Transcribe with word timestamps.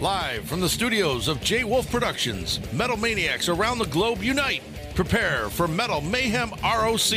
Live 0.00 0.44
from 0.44 0.60
the 0.60 0.68
studios 0.68 1.26
of 1.26 1.40
J 1.40 1.64
Wolf 1.64 1.90
Productions, 1.90 2.60
Metal 2.72 2.96
Maniacs 2.96 3.48
around 3.48 3.78
the 3.78 3.86
globe 3.86 4.22
unite. 4.22 4.62
Prepare 4.94 5.48
for 5.50 5.66
Metal 5.66 6.00
Mayhem 6.00 6.52
ROC. 6.62 7.10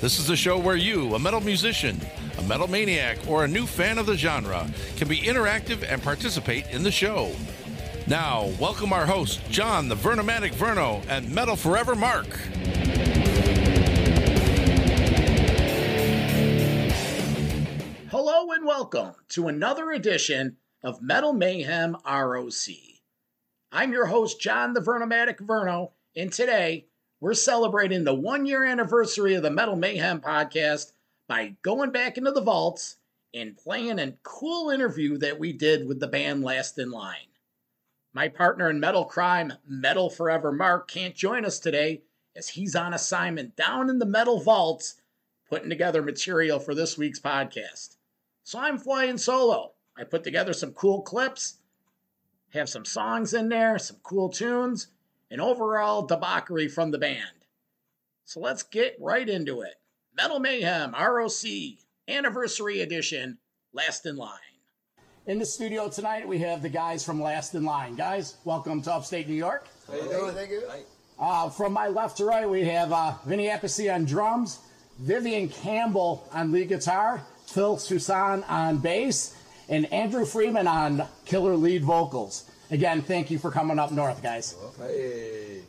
This 0.00 0.18
is 0.18 0.26
the 0.26 0.34
show 0.34 0.58
where 0.58 0.76
you, 0.76 1.14
a 1.14 1.18
metal 1.18 1.42
musician, 1.42 2.00
a 2.38 2.42
metal 2.44 2.66
maniac, 2.66 3.18
or 3.28 3.44
a 3.44 3.48
new 3.48 3.66
fan 3.66 3.98
of 3.98 4.06
the 4.06 4.16
genre, 4.16 4.66
can 4.96 5.06
be 5.06 5.18
interactive 5.18 5.84
and 5.86 6.02
participate 6.02 6.66
in 6.70 6.82
the 6.82 6.90
show. 6.90 7.30
Now, 8.06 8.48
welcome 8.58 8.94
our 8.94 9.04
host, 9.04 9.42
Jon 9.50 9.90
the 9.90 9.96
Vernomatic 9.96 10.54
Verno, 10.54 11.04
and 11.10 11.30
Metal 11.30 11.56
Forever 11.56 11.94
Mark. 11.94 12.38
Hello 18.10 18.50
and 18.52 18.64
welcome 18.64 19.12
to 19.28 19.48
another 19.48 19.90
edition 19.90 20.56
of 20.82 21.02
Metal 21.02 21.32
Mayhem 21.32 21.96
ROC. 22.06 22.68
I'm 23.72 23.92
your 23.92 24.06
host, 24.06 24.40
Jon 24.40 24.74
the 24.74 24.80
Vernomatic 24.80 25.38
Verno, 25.38 25.90
and 26.14 26.32
today 26.32 26.86
we're 27.20 27.34
celebrating 27.34 28.04
the 28.04 28.14
one 28.14 28.46
year 28.46 28.64
anniversary 28.64 29.34
of 29.34 29.42
the 29.42 29.50
Metal 29.50 29.74
Mayhem 29.74 30.20
podcast 30.20 30.92
by 31.26 31.56
going 31.62 31.90
back 31.90 32.16
into 32.16 32.30
the 32.30 32.40
vaults 32.40 32.96
and 33.34 33.56
playing 33.56 33.98
a 33.98 34.14
cool 34.22 34.70
interview 34.70 35.18
that 35.18 35.40
we 35.40 35.52
did 35.52 35.88
with 35.88 35.98
the 35.98 36.06
band 36.06 36.44
Last 36.44 36.78
in 36.78 36.92
Line. 36.92 37.16
My 38.14 38.28
partner 38.28 38.70
in 38.70 38.78
Metal 38.78 39.04
Crime, 39.04 39.54
Metal 39.66 40.08
Forever 40.08 40.52
Mark, 40.52 40.88
can't 40.88 41.14
join 41.14 41.44
us 41.44 41.58
today 41.58 42.02
as 42.36 42.50
he's 42.50 42.76
on 42.76 42.94
assignment 42.94 43.56
down 43.56 43.90
in 43.90 43.98
the 43.98 44.06
metal 44.06 44.40
vaults 44.40 44.94
putting 45.50 45.70
together 45.70 46.02
material 46.02 46.60
for 46.60 46.74
this 46.74 46.96
week's 46.96 47.20
podcast. 47.20 47.96
So 48.44 48.60
I'm 48.60 48.78
flying 48.78 49.18
solo. 49.18 49.72
I 49.98 50.04
put 50.04 50.22
together 50.22 50.52
some 50.52 50.72
cool 50.74 51.02
clips, 51.02 51.56
have 52.54 52.68
some 52.68 52.84
songs 52.84 53.34
in 53.34 53.48
there, 53.48 53.78
some 53.78 53.96
cool 54.04 54.28
tunes, 54.28 54.88
and 55.28 55.40
overall 55.40 56.06
debauchery 56.06 56.68
from 56.68 56.92
the 56.92 56.98
band. 56.98 57.24
So 58.24 58.38
let's 58.38 58.62
get 58.62 58.96
right 59.00 59.28
into 59.28 59.62
it. 59.62 59.74
Metal 60.16 60.38
Mayhem 60.38 60.92
ROC 60.92 61.42
Anniversary 62.06 62.80
Edition 62.80 63.38
Last 63.72 64.06
in 64.06 64.16
Line. 64.16 64.38
In 65.26 65.38
the 65.38 65.44
studio 65.44 65.88
tonight, 65.88 66.26
we 66.26 66.38
have 66.38 66.62
the 66.62 66.68
guys 66.68 67.04
from 67.04 67.20
Last 67.20 67.54
in 67.54 67.64
Line. 67.64 67.96
Guys, 67.96 68.36
welcome 68.44 68.80
to 68.82 68.92
upstate 68.92 69.28
New 69.28 69.34
York. 69.34 69.66
How 69.88 69.94
you 69.96 70.08
doing? 70.08 70.34
Thank 70.34 70.50
you. 70.50 70.62
Uh, 71.18 71.50
from 71.50 71.72
my 71.72 71.88
left 71.88 72.16
to 72.18 72.24
right, 72.24 72.48
we 72.48 72.64
have 72.64 72.92
uh, 72.92 73.14
Vinny 73.26 73.48
Appice 73.48 73.92
on 73.92 74.04
drums, 74.04 74.60
Vivian 75.00 75.48
Campbell 75.48 76.28
on 76.32 76.52
lead 76.52 76.68
guitar, 76.68 77.20
Phil 77.46 77.76
Soussan 77.76 78.48
on 78.48 78.78
bass, 78.78 79.34
and 79.68 79.92
Andrew 79.92 80.24
Freeman 80.24 80.66
on 80.66 81.04
killer 81.24 81.56
lead 81.56 81.84
vocals. 81.84 82.44
Again, 82.70 83.02
thank 83.02 83.30
you 83.30 83.38
for 83.38 83.50
coming 83.50 83.78
up 83.78 83.92
north, 83.92 84.22
guys. 84.22 84.54
Hey. 84.78 85.62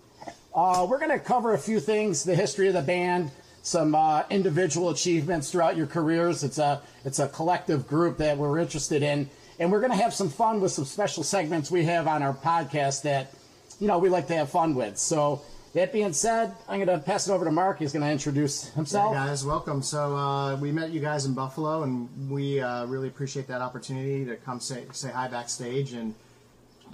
Uh, 0.54 0.86
we're 0.90 1.00
going 1.00 1.12
to 1.12 1.20
cover 1.20 1.54
a 1.54 1.58
few 1.58 1.80
things: 1.80 2.24
the 2.24 2.36
history 2.36 2.68
of 2.68 2.74
the 2.74 2.82
band, 2.82 3.32
some 3.62 3.96
uh, 3.96 4.24
individual 4.30 4.90
achievements 4.90 5.52
throughout 5.52 5.78
your 5.78 5.88
careers. 5.88 6.44
It's 6.44 6.58
a 6.58 6.82
it's 7.06 7.20
a 7.20 7.28
collective 7.30 7.88
group 7.88 8.18
that 8.18 8.38
we're 8.38 8.60
interested 8.60 9.04
in, 9.04 9.30
and 9.60 9.72
we're 9.72 9.80
going 9.80 9.92
to 9.92 9.98
have 9.98 10.14
some 10.14 10.30
fun 10.30 10.60
with 10.60 10.72
some 10.72 10.86
special 10.86 11.24
segments 11.24 11.72
we 11.72 11.86
have 11.86 12.08
on 12.08 12.24
our 12.24 12.34
podcast 12.34 13.04
that 13.04 13.34
you 13.80 13.88
know 13.88 14.00
we 14.00 14.10
like 14.10 14.28
to 14.28 14.36
have 14.36 14.50
fun 14.50 14.76
with. 14.76 14.98
So. 14.98 15.42
That 15.74 15.94
being 15.94 16.14
said, 16.14 16.56
I'm 16.68 16.84
going 16.84 17.00
to 17.00 17.06
pass 17.06 17.28
it 17.28 17.32
over 17.32 17.46
to 17.46 17.52
Mark. 17.52 17.78
He's 17.78 17.94
going 17.94 18.04
to 18.04 18.12
introduce 18.12 18.70
himself. 18.70 19.14
Hey 19.14 19.20
guys, 19.20 19.46
welcome. 19.46 19.84
So 19.84 20.16
uh, 20.16 20.56
we 20.56 20.72
met 20.72 20.90
you 20.90 21.00
guys 21.00 21.26
in 21.26 21.36
Buffalo, 21.36 21.84
and 21.84 22.10
we 22.28 22.60
uh, 22.60 22.88
really 22.88 23.08
appreciate 23.08 23.48
that 23.50 23.62
opportunity 23.62 24.26
to 24.26 24.36
come 24.38 24.60
say 24.60 24.86
say 24.94 25.12
hi 25.12 25.28
backstage. 25.28 25.94
And 25.94 26.16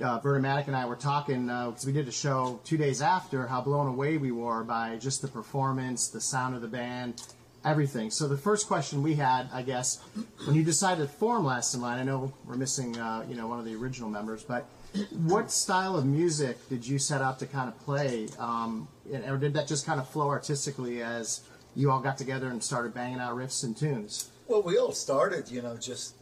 uh, 0.04 0.20
Vernomatic 0.20 0.68
and 0.68 0.76
I 0.76 0.86
were 0.88 0.98
talking 0.98 1.46
because 1.46 1.86
we 1.86 1.94
did 1.94 2.10
a 2.10 2.12
show 2.12 2.60
two 2.66 2.76
days 2.76 3.02
after 3.02 3.48
how 3.48 3.62
blown 3.62 3.88
away 3.88 4.18
we 4.18 4.34
were 4.34 4.66
by 4.66 4.98
just 4.98 5.22
the 5.22 5.30
performance, 5.30 6.10
the 6.10 6.20
sound 6.20 6.54
of 6.54 6.62
the 6.62 6.68
band, 6.68 7.22
everything. 7.64 8.12
So 8.12 8.28
the 8.28 8.38
first 8.38 8.68
question 8.68 9.02
we 9.02 9.16
had, 9.16 9.48
I 9.54 9.62
guess, 9.62 10.02
when 10.46 10.54
you 10.54 10.64
decided 10.64 11.02
to 11.04 11.08
form 11.08 11.46
Last 11.46 11.76
in 11.76 11.80
Line, 11.80 11.98
I 11.98 12.04
know 12.04 12.34
we're 12.46 12.58
missing 12.58 12.98
uh, 12.98 13.26
you 13.30 13.36
know 13.36 13.48
one 13.48 13.58
of 13.58 13.64
the 13.64 13.76
original 13.76 14.10
members, 14.10 14.44
but 14.44 14.66
what 15.12 15.52
style 15.52 15.96
of 15.96 16.06
music 16.06 16.58
did 16.70 16.86
you 16.88 16.98
set 17.00 17.22
out 17.22 17.40
to 17.40 17.46
kind 17.46 17.68
of 17.68 17.80
play, 17.80 18.28
um, 18.40 18.88
or 19.28 19.38
did 19.38 19.54
that 19.54 19.68
just 19.68 19.86
kind 19.86 20.00
of 20.00 20.08
flow 20.10 20.30
artistically 20.30 21.02
as 21.02 21.42
you 21.76 21.92
all 21.92 22.00
got 22.00 22.18
together 22.18 22.48
and 22.48 22.64
started 22.64 22.94
banging 22.94 23.20
out 23.20 23.36
riffs 23.36 23.64
and 23.64 23.76
tunes? 23.76 24.30
Well, 24.48 24.62
we 24.62 24.78
all 24.78 24.92
started, 24.92 25.50
you 25.50 25.62
know, 25.62 25.78
just 25.78 26.16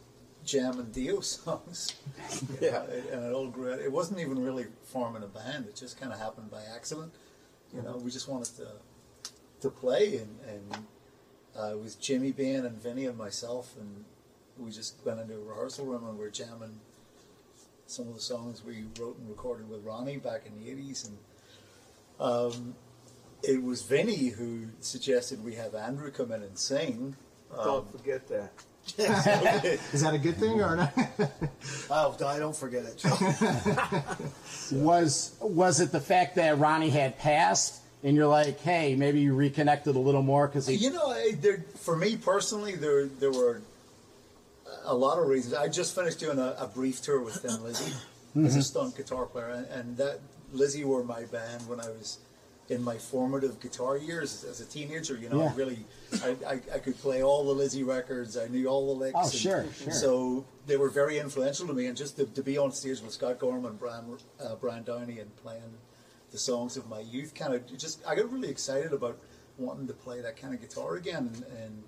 jamming 0.44 0.90
Dio 0.92 1.20
songs. 1.20 1.94
Yeah. 2.60 2.82
and 3.12 3.24
it 3.24 3.32
all 3.32 3.48
grew. 3.48 3.72
It 3.72 3.90
wasn't 3.92 4.20
even 4.20 4.42
really 4.42 4.66
forming 4.84 5.22
a 5.22 5.26
band. 5.26 5.66
It 5.66 5.76
just 5.76 6.00
kind 6.00 6.12
of 6.12 6.18
happened 6.18 6.50
by 6.50 6.62
accident. 6.74 7.12
You 7.74 7.82
know, 7.82 7.96
we 7.96 8.10
just 8.10 8.28
wanted 8.28 8.54
to 8.56 8.68
to 9.60 9.70
play, 9.70 10.18
and, 10.18 10.38
and 10.46 10.76
uh, 11.58 11.72
it 11.72 11.80
was 11.80 11.94
Jimmy 11.94 12.32
Bain 12.32 12.66
and 12.66 12.80
Vinny 12.80 13.06
and 13.06 13.16
myself, 13.16 13.74
and 13.80 14.04
we 14.58 14.70
just 14.70 14.96
went 15.04 15.20
into 15.20 15.34
a 15.34 15.38
rehearsal 15.38 15.86
room 15.86 16.04
and 16.06 16.18
we 16.18 16.24
were 16.24 16.30
jamming 16.30 16.80
some 17.86 18.08
of 18.08 18.14
the 18.14 18.20
songs 18.20 18.64
we 18.64 18.84
wrote 18.98 19.18
and 19.18 19.28
recorded 19.28 19.68
with 19.68 19.84
Ronnie 19.84 20.16
back 20.16 20.46
in 20.46 20.54
the 20.58 20.70
80s. 20.70 21.08
And 21.08 21.18
um, 22.20 22.74
it 23.42 23.62
was 23.62 23.82
Vinny 23.82 24.28
who 24.28 24.66
suggested 24.80 25.44
we 25.44 25.54
have 25.54 25.74
Andrew 25.74 26.10
come 26.10 26.32
in 26.32 26.42
and 26.42 26.58
sing. 26.58 27.16
Um, 27.56 27.64
Don't 27.64 27.92
forget 27.92 28.26
that. 28.28 28.52
Is 29.94 30.02
that 30.02 30.12
a 30.12 30.18
good 30.18 30.36
thing 30.36 30.60
or 30.60 30.76
not? 30.76 30.92
Oh, 31.90 32.16
I 32.26 32.38
don't 32.38 32.56
forget 32.56 32.84
it. 32.84 33.02
Was 34.72 35.34
was 35.40 35.80
it 35.80 35.92
the 35.92 36.00
fact 36.00 36.34
that 36.36 36.58
Ronnie 36.58 36.90
had 36.90 37.18
passed, 37.18 37.80
and 38.02 38.16
you're 38.16 38.26
like, 38.26 38.60
hey, 38.60 38.94
maybe 38.96 39.20
you 39.20 39.34
reconnected 39.34 39.96
a 39.96 39.98
little 39.98 40.22
more 40.22 40.46
because 40.46 40.66
he? 40.66 40.74
You 40.74 40.92
know, 40.92 41.08
I, 41.10 41.32
there, 41.40 41.64
for 41.76 41.96
me 41.96 42.16
personally, 42.16 42.74
there 42.74 43.06
there 43.06 43.32
were 43.32 43.62
a 44.84 44.94
lot 44.94 45.18
of 45.18 45.26
reasons. 45.28 45.54
I 45.54 45.68
just 45.68 45.94
finished 45.94 46.18
doing 46.20 46.38
a, 46.38 46.54
a 46.58 46.66
brief 46.66 47.00
tour 47.02 47.20
with 47.20 47.36
Thin 47.36 47.62
Lizzy 47.62 47.92
as 48.36 48.56
a 48.56 48.62
stunt 48.62 48.96
guitar 48.96 49.26
player, 49.26 49.48
and, 49.50 49.66
and 49.68 49.96
that 49.96 50.20
Lizzy 50.52 50.84
were 50.84 51.04
my 51.04 51.24
band 51.24 51.68
when 51.68 51.80
I 51.80 51.88
was 51.88 52.18
in 52.70 52.82
my 52.82 52.96
formative 52.96 53.60
guitar 53.60 53.96
years 53.98 54.42
as 54.44 54.60
a 54.60 54.64
teenager. 54.64 55.16
You 55.16 55.28
know, 55.28 55.42
Yeah. 55.42 55.50
I 55.50 55.54
really, 55.54 55.78
I, 56.22 56.36
I, 56.46 56.52
I 56.74 56.78
could 56.78 56.98
play 56.98 57.22
all 57.22 57.44
the 57.44 57.52
Lizzy 57.52 57.82
records. 57.82 58.36
I 58.38 58.46
knew 58.48 58.66
all 58.66 58.94
the 58.94 59.00
licks. 59.00 59.18
Oh, 59.18 59.28
sure, 59.30 59.66
sure. 59.72 59.92
So 59.92 60.46
they 60.66 60.76
were 60.76 60.88
very 60.88 61.18
influential 61.18 61.66
to 61.66 61.74
me, 61.74 61.86
and 61.86 61.96
just 61.96 62.16
to, 62.16 62.24
to 62.26 62.42
be 62.42 62.56
on 62.58 62.72
stage 62.72 63.00
with 63.02 63.12
Scott 63.12 63.38
Gorham, 63.38 63.76
Brian, 63.78 64.16
uh, 64.42 64.54
Brian 64.56 64.82
Downey, 64.82 65.18
and 65.20 65.34
playing 65.36 65.78
the 66.32 66.38
songs 66.38 66.76
of 66.76 66.88
my 66.88 67.00
youth, 67.00 67.34
kind 67.34 67.54
of 67.54 67.76
just 67.76 68.04
I 68.06 68.14
got 68.16 68.32
really 68.32 68.48
excited 68.48 68.92
about 68.92 69.18
wanting 69.58 69.86
to 69.86 69.92
play 69.94 70.20
that 70.22 70.36
kind 70.36 70.52
of 70.54 70.60
guitar 70.60 70.96
again, 70.96 71.30
and, 71.32 71.44
and 71.62 71.82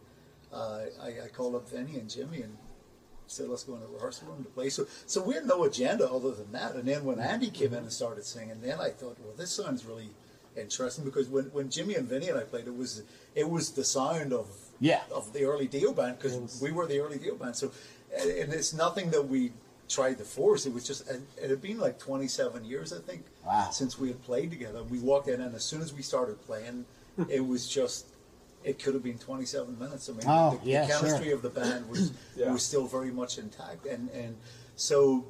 uh, 0.52 0.80
I, 1.02 1.24
I 1.24 1.28
called 1.32 1.56
up 1.56 1.68
Vinny 1.68 1.96
and 1.98 2.08
Jimmy 2.08 2.42
and 2.42 2.56
said, 3.26 3.48
"Let's 3.48 3.64
go 3.64 3.74
into 3.74 3.86
the 3.86 3.92
rehearsal 3.94 4.28
room 4.28 4.42
to 4.44 4.50
play." 4.50 4.68
So, 4.70 4.86
so 5.06 5.22
we 5.22 5.34
had 5.34 5.46
no 5.46 5.64
agenda 5.64 6.10
other 6.10 6.30
than 6.32 6.52
that. 6.52 6.74
And 6.74 6.84
then 6.88 7.04
when 7.04 7.18
Andy 7.18 7.50
came 7.50 7.72
in 7.72 7.80
and 7.80 7.92
started 7.92 8.24
singing, 8.24 8.60
then 8.62 8.80
I 8.80 8.90
thought, 8.90 9.16
"Well, 9.22 9.34
this 9.36 9.50
sounds 9.50 9.84
really 9.84 10.10
interesting." 10.56 11.04
Because 11.04 11.28
when, 11.28 11.44
when 11.46 11.70
Jimmy 11.70 11.94
and 11.94 12.08
Vinny 12.08 12.28
and 12.28 12.38
I 12.38 12.42
played, 12.44 12.66
it 12.66 12.76
was 12.76 13.02
it 13.34 13.48
was 13.50 13.70
the 13.72 13.84
sound 13.84 14.32
of 14.32 14.46
Yeah. 14.80 15.02
of 15.12 15.32
the 15.32 15.44
early 15.44 15.66
Dio 15.66 15.92
band 15.92 16.18
because 16.18 16.60
we 16.60 16.70
were 16.72 16.86
the 16.86 17.00
early 17.00 17.18
Dio 17.18 17.34
band. 17.34 17.56
So, 17.56 17.70
and 18.16 18.52
it's 18.52 18.72
nothing 18.72 19.10
that 19.10 19.28
we 19.28 19.52
tried 19.88 20.18
to 20.18 20.24
force. 20.24 20.66
It 20.66 20.72
was 20.74 20.84
just 20.86 21.08
it 21.08 21.48
had 21.50 21.62
been 21.62 21.78
like 21.78 21.98
27 21.98 22.64
years, 22.64 22.92
I 22.92 22.98
think, 22.98 23.24
Wow. 23.46 23.70
since 23.70 23.98
we 23.98 24.08
had 24.08 24.22
played 24.24 24.50
together. 24.50 24.82
We 24.82 24.98
walked 24.98 25.28
in, 25.28 25.40
and 25.40 25.54
as 25.54 25.64
soon 25.64 25.80
as 25.82 25.92
we 25.94 26.02
started 26.02 26.40
playing, 26.46 26.86
it 27.28 27.46
was 27.46 27.68
just. 27.68 28.06
It 28.66 28.82
could 28.82 28.94
have 28.94 29.04
been 29.04 29.16
27 29.16 29.78
minutes. 29.78 30.08
I 30.08 30.12
mean, 30.12 30.22
Oh, 30.26 30.60
the, 30.62 30.70
yeah, 30.70 30.86
the 30.86 30.92
chemistry 30.92 31.26
sure. 31.26 31.36
of 31.36 31.42
the 31.42 31.50
band 31.50 31.88
was 31.88 32.12
Yeah. 32.36 32.50
was 32.52 32.64
still 32.64 32.86
very 32.88 33.12
much 33.12 33.38
intact, 33.38 33.86
and 33.86 34.10
and 34.10 34.36
so. 34.76 35.24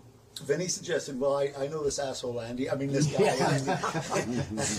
Vinny 0.45 0.69
suggested, 0.69 1.19
"Well, 1.19 1.35
I, 1.35 1.51
I 1.59 1.67
know 1.69 1.83
this 1.83 1.99
asshole 1.99 2.43
Andy. 2.43 2.69
I 2.69 2.75
mean, 2.75 2.93
this 2.93 3.07
guy 3.07 3.25
Andy." 3.25 3.73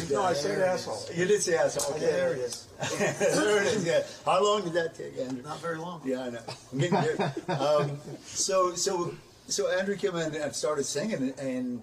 No, 0.13 0.21
I 0.21 0.33
said 0.33 0.61
asshole. 0.61 1.01
You 1.15 1.25
did 1.25 1.41
say 1.41 1.55
asshole. 1.57 1.95
Okay, 1.95 2.05
There 2.05 2.33
it 2.33 2.37
is. 2.41 2.67
there 2.99 3.63
it 3.63 3.67
is. 3.73 3.83
Yeah. 3.83 4.03
How 4.23 4.43
long 4.43 4.61
did 4.65 4.73
that 4.73 4.93
take, 4.93 5.17
Andrew? 5.17 5.41
Not 5.41 5.59
very 5.59 5.77
long. 5.79 6.01
Yeah, 6.05 6.21
I 6.25 6.29
know. 6.29 6.41
I'm 6.71 6.77
getting 6.77 7.01
there. 7.01 7.33
Um, 7.59 7.97
so, 8.23 8.75
so, 8.75 9.15
so 9.47 9.71
Andrew 9.71 9.95
came 9.95 10.15
in 10.17 10.35
and 10.35 10.53
started 10.53 10.83
singing, 10.83 11.33
and 11.39 11.81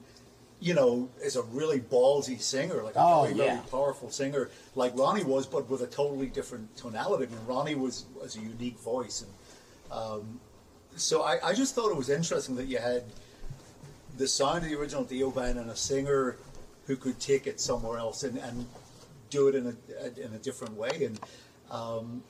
you 0.61 0.73
know, 0.75 1.09
is 1.23 1.37
a 1.37 1.43
really 1.43 1.81
ballsy 1.81 2.41
singer, 2.41 2.83
like 2.83 2.95
a 2.97 3.01
Oh, 3.01 3.23
very, 3.25 3.37
yeah. 3.37 3.57
very 3.57 3.67
powerful 3.71 4.11
singer, 4.11 4.51
like 4.75 4.97
Ronnie 4.97 5.25
was, 5.25 5.47
but 5.47 5.69
with 5.69 5.83
a 5.83 5.87
totally 5.87 6.27
different 6.27 6.75
tonality. 6.77 7.27
I 7.27 7.29
mean, 7.29 7.47
Ronnie 7.47 7.75
was 7.75 8.07
was 8.21 8.37
a 8.37 8.41
unique 8.41 8.79
voice, 8.79 9.23
and 9.23 9.33
um, 9.93 10.41
so 10.97 11.23
I, 11.23 11.49
I 11.51 11.55
just 11.55 11.75
thought 11.75 11.91
it 11.91 11.97
was 11.97 12.09
interesting 12.09 12.57
that 12.57 12.67
you 12.67 12.79
had 12.79 13.03
the 14.17 14.29
sound 14.29 14.65
of 14.65 14.71
the 14.71 14.77
original 14.79 15.05
Dio 15.05 15.31
band 15.31 15.59
and 15.59 15.71
a 15.71 15.77
singer 15.77 16.37
who 16.87 16.97
could 16.97 17.19
take 17.19 17.47
it 17.47 17.61
somewhere 17.61 17.99
else 17.99 18.23
and, 18.23 18.39
and 18.39 18.67
do 19.31 19.49
it 19.49 19.55
in 19.55 19.67
a 19.67 20.21
in 20.25 20.33
a 20.35 20.39
different 20.39 20.75
way. 20.77 21.05
And 21.05 21.21
um, 21.71 22.23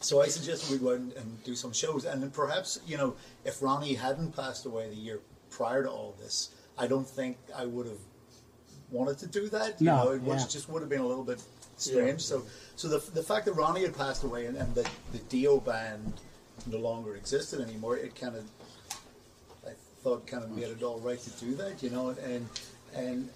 so 0.00 0.22
I 0.22 0.28
suggested 0.28 0.70
we 0.70 0.78
go 0.78 0.90
and, 0.90 1.12
and 1.14 1.42
do 1.44 1.54
some 1.54 1.72
shows. 1.72 2.04
And 2.04 2.22
then 2.22 2.30
perhaps 2.30 2.78
you 2.86 2.96
know 2.96 3.16
if 3.44 3.60
Ronnie 3.62 3.94
hadn't 3.94 4.34
passed 4.36 4.64
away 4.64 4.88
the 4.88 4.96
year 4.96 5.20
prior 5.50 5.82
to 5.82 5.90
all 5.90 6.14
this, 6.20 6.50
I 6.82 6.86
don't 6.88 7.08
think 7.08 7.36
I 7.56 7.64
would 7.64 7.86
have 7.86 8.02
wanted 8.90 9.18
to 9.18 9.26
do 9.26 9.48
that. 9.50 9.80
You 9.80 9.86
No, 9.86 10.04
know, 10.04 10.10
it 10.12 10.22
was, 10.22 10.42
yeah. 10.42 10.48
just 10.48 10.68
would 10.68 10.82
have 10.82 10.88
been 10.90 11.00
a 11.00 11.06
little 11.06 11.24
bit 11.24 11.40
strange. 11.76 12.20
So, 12.20 12.42
so 12.76 12.88
the, 12.88 12.98
the 13.12 13.22
fact 13.22 13.46
that 13.46 13.52
Ronnie 13.54 13.82
had 13.82 13.96
passed 13.96 14.24
away 14.24 14.46
and, 14.46 14.56
and 14.56 14.74
the, 14.74 14.86
the 15.12 15.18
Dio 15.30 15.60
band 15.60 16.12
no 16.66 16.78
longer 16.78 17.14
existed 17.16 17.60
anymore, 17.60 17.96
it 17.96 18.14
kind 18.20 18.34
of, 18.36 18.44
I 19.66 19.70
thought, 20.02 20.26
kind 20.26 20.42
of 20.44 20.50
made 20.50 20.64
it 20.76 20.82
all 20.82 20.98
right 21.00 21.18
to 21.20 21.30
do 21.44 21.54
that, 21.54 21.82
you 21.82 21.90
know, 21.90 22.10
and 22.10 22.48
and 22.94 23.28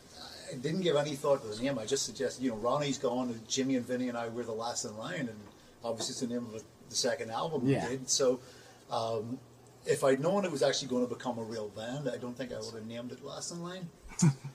I 0.53 0.57
didn't 0.57 0.83
give 0.83 0.97
any 0.97 1.15
thought 1.17 1.41
to 1.43 1.49
the 1.49 1.63
name. 1.63 1.79
I 1.79 1.87
just 1.87 2.05
suggested, 2.05 2.43
you 2.45 2.51
know, 2.51 2.57
Ronnie's 2.57 2.99
gone, 2.99 3.29
and 3.31 3.49
Jimmy 3.49 3.77
and 3.77 3.87
Vinny 3.87 4.09
and 4.09 4.19
I 4.19 4.29
were 4.29 4.43
the 4.45 4.53
last 4.53 4.85
in 4.85 4.97
line, 4.99 5.29
and 5.33 5.41
obviously 5.83 6.13
it's 6.13 6.21
the 6.21 6.27
name 6.27 6.45
of 6.47 6.53
the 6.91 6.97
second 6.97 7.31
album 7.31 7.63
Yeah. 7.67 7.85
we 7.89 7.97
did. 7.97 8.11
So. 8.11 8.41
Um, 8.91 9.39
if 9.87 10.05
I'd 10.05 10.21
known 10.21 10.45
it 10.45 10.51
was 10.51 10.63
actually 10.63 10.89
going 10.89 11.07
to 11.07 11.15
become 11.15 11.39
a 11.39 11.43
real 11.43 11.69
band, 11.69 12.09
I 12.09 12.17
don't 12.17 12.37
think 12.37 12.53
I 12.53 12.57
would 12.57 12.75
have 12.75 12.87
named 12.87 13.13
it 13.13 13.25
Last 13.25 13.53
in 13.53 13.63
Line. 13.63 13.89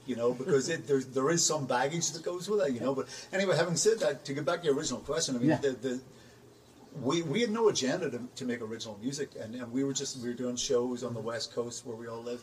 you 0.05 0.15
know, 0.15 0.33
because 0.33 0.69
it, 0.69 0.87
there's, 0.87 1.05
there 1.07 1.29
is 1.29 1.45
some 1.45 1.65
baggage 1.65 2.11
that 2.11 2.23
goes 2.23 2.49
with 2.49 2.59
that, 2.61 2.73
you 2.73 2.79
know. 2.79 2.95
But 2.95 3.07
anyway, 3.31 3.55
having 3.55 3.75
said 3.75 3.99
that, 3.99 4.25
to 4.25 4.33
get 4.33 4.45
back 4.45 4.59
to 4.61 4.65
your 4.65 4.75
original 4.75 4.99
question, 5.01 5.35
I 5.35 5.39
mean, 5.39 5.49
Yeah. 5.49 5.57
the, 5.57 5.71
the, 5.71 6.01
we, 6.99 7.21
we 7.21 7.41
had 7.41 7.51
no 7.51 7.69
agenda 7.69 8.09
to, 8.09 8.21
to 8.35 8.45
make 8.45 8.61
original 8.61 8.97
music, 9.01 9.29
and, 9.39 9.55
and 9.55 9.71
we 9.71 9.83
were 9.83 9.93
just 9.93 10.17
we 10.19 10.27
were 10.27 10.33
doing 10.35 10.55
shows 10.57 11.03
on 11.03 11.13
the 11.13 11.21
West 11.21 11.53
Coast 11.53 11.85
where 11.85 11.95
we 11.95 12.07
all 12.07 12.21
live. 12.21 12.41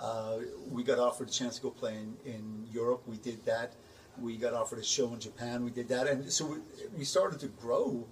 Uh, 0.00 0.38
we 0.70 0.82
got 0.82 0.98
offered 0.98 1.28
a 1.28 1.30
chance 1.30 1.56
to 1.56 1.62
go 1.62 1.70
play 1.70 1.94
in, 1.94 2.16
in 2.26 2.66
Europe. 2.72 3.02
We 3.06 3.18
did 3.18 3.44
that. 3.44 3.74
We 4.20 4.36
got 4.36 4.52
offered 4.54 4.80
a 4.80 4.84
show 4.84 5.12
in 5.12 5.20
Japan. 5.20 5.64
We 5.64 5.70
did 5.70 5.88
that, 5.88 6.08
and 6.08 6.30
so 6.32 6.46
we, 6.46 6.56
we 6.98 7.04
started 7.04 7.38
to 7.40 7.46
grow. 7.48 8.04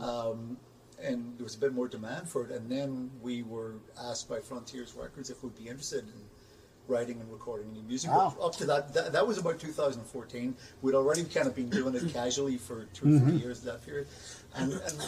Um, 0.00 0.56
and 1.02 1.36
there 1.36 1.44
was 1.44 1.54
a 1.54 1.58
bit 1.58 1.72
more 1.72 1.88
demand 1.88 2.28
for 2.28 2.44
it. 2.44 2.50
And 2.50 2.70
then 2.70 3.10
we 3.22 3.42
were 3.42 3.74
asked 4.00 4.28
by 4.28 4.40
Frontiers 4.40 4.94
Records 4.94 5.30
if 5.30 5.42
we'd 5.42 5.56
be 5.56 5.68
interested 5.68 6.04
in 6.04 6.24
writing 6.88 7.20
and 7.20 7.30
recording 7.32 7.72
new 7.72 7.82
music. 7.82 8.10
Wow. 8.10 8.36
Up 8.40 8.54
to 8.56 8.66
that, 8.66 8.92
that, 8.94 9.12
that 9.12 9.26
was 9.26 9.38
about 9.38 9.58
2014. 9.58 10.54
We'd 10.82 10.94
already 10.94 11.24
kind 11.24 11.46
of 11.46 11.54
been 11.54 11.70
doing 11.70 11.94
it 11.94 12.12
casually 12.12 12.58
for 12.58 12.86
two 12.94 13.06
or 13.06 13.18
three 13.18 13.30
mm-hmm. 13.30 13.38
years 13.38 13.60
in 13.60 13.66
that 13.66 13.84
period, 13.84 14.06
and, 14.54 14.72
and 14.72 15.02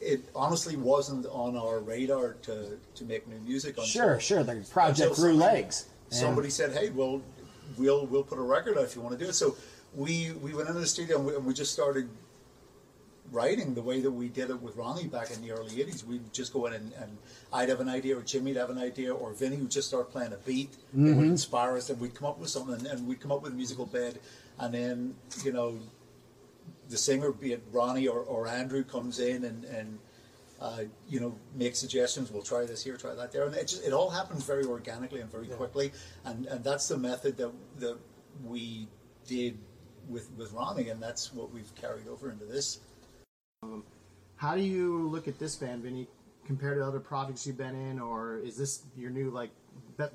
it 0.00 0.20
honestly 0.34 0.76
wasn't 0.76 1.26
on 1.26 1.56
our 1.56 1.80
radar 1.80 2.34
to 2.42 2.78
to 2.94 3.04
make 3.04 3.26
new 3.26 3.38
music. 3.40 3.70
Until, 3.70 3.84
Sure, 3.84 4.20
sure. 4.20 4.44
The 4.44 4.64
project 4.70 5.14
grew 5.14 5.32
somebody- 5.32 5.38
legs. 5.38 5.86
Somebody 6.08 6.50
said, 6.50 6.72
"Hey, 6.72 6.90
well, 6.90 7.20
we'll 7.76 8.06
we'll 8.06 8.22
put 8.22 8.38
a 8.38 8.42
record 8.42 8.78
out 8.78 8.84
if 8.84 8.94
you 8.94 9.02
want 9.02 9.18
to 9.18 9.24
do 9.24 9.28
it." 9.28 9.34
So 9.34 9.56
we 9.94 10.30
we 10.40 10.54
went 10.54 10.68
into 10.68 10.80
the 10.80 10.86
studio 10.86 11.16
and 11.16 11.26
we, 11.26 11.34
and 11.34 11.44
we 11.44 11.52
just 11.52 11.72
started 11.72 12.08
writing 13.32 13.74
the 13.74 13.82
way 13.82 14.00
that 14.00 14.10
we 14.10 14.28
did 14.28 14.50
it 14.50 14.60
with 14.60 14.76
Ronnie 14.76 15.06
back 15.08 15.30
in 15.30 15.40
the 15.42 15.52
early 15.52 15.70
'80s. 15.70 16.04
We'd 16.04 16.32
just 16.32 16.52
go 16.52 16.66
in 16.66 16.74
and, 16.74 16.92
and 17.00 17.18
I'd 17.52 17.68
have 17.68 17.80
an 17.80 17.88
idea, 17.88 18.16
or 18.18 18.22
Jimmy'd 18.22 18.56
have 18.56 18.70
an 18.70 18.78
idea, 18.78 19.12
or 19.14 19.32
Vinny 19.32 19.56
would 19.56 19.70
just 19.70 19.88
start 19.88 20.10
playing 20.10 20.32
a 20.32 20.36
beat 20.36 20.72
that 20.72 20.78
Mm-hmm. 20.96 21.16
would 21.16 21.26
inspire 21.28 21.76
us, 21.76 21.90
and 21.90 22.00
we'd 22.00 22.14
come 22.14 22.28
up 22.28 22.38
with 22.38 22.50
something, 22.50 22.74
and, 22.74 22.86
and 22.86 23.06
we'd 23.06 23.20
come 23.20 23.32
up 23.32 23.42
with 23.42 23.52
a 23.52 23.56
musical 23.56 23.86
bed, 23.86 24.18
and 24.58 24.72
then 24.74 25.14
you 25.44 25.52
know 25.52 25.78
the 26.88 26.96
singer, 26.96 27.32
be 27.32 27.52
it 27.52 27.62
Ronnie 27.72 28.06
or, 28.06 28.20
or 28.20 28.46
Andrew, 28.46 28.84
comes 28.84 29.18
in 29.18 29.44
and, 29.44 29.64
and 29.64 29.98
uh, 30.60 30.82
you 31.08 31.20
know 31.20 31.34
makes 31.54 31.78
suggestions. 31.78 32.30
We'll 32.30 32.42
try 32.42 32.64
this 32.64 32.82
here, 32.84 32.96
try 32.96 33.14
that 33.14 33.32
there, 33.32 33.44
and 33.44 33.54
it 33.54 33.66
just 33.68 33.84
it 33.84 33.92
all 33.92 34.08
happens 34.10 34.44
very 34.44 34.64
organically 34.64 35.20
and 35.20 35.30
very 35.30 35.48
quickly, 35.48 35.92
and 36.24 36.46
and 36.46 36.62
that's 36.62 36.88
the 36.88 36.96
method 36.96 37.36
that 37.38 37.52
that 37.80 37.98
we 38.44 38.86
did 39.26 39.58
with 40.08 40.30
with 40.36 40.52
Ronnie, 40.52 40.88
and 40.90 41.02
that's 41.02 41.34
what 41.34 41.52
we've 41.52 41.74
carried 41.74 42.06
over 42.08 42.30
into 42.30 42.44
this. 42.44 42.80
How 44.36 44.54
do 44.54 44.62
you 44.62 45.08
look 45.08 45.28
at 45.28 45.38
this 45.38 45.56
band, 45.56 45.82
Vinny, 45.82 46.08
compared 46.46 46.78
to 46.78 46.84
other 46.84 47.00
projects 47.00 47.46
you've 47.46 47.56
been 47.56 47.74
in, 47.74 47.98
or 47.98 48.38
is 48.38 48.56
this 48.56 48.82
your 48.96 49.10
new 49.10 49.30
like, 49.30 49.50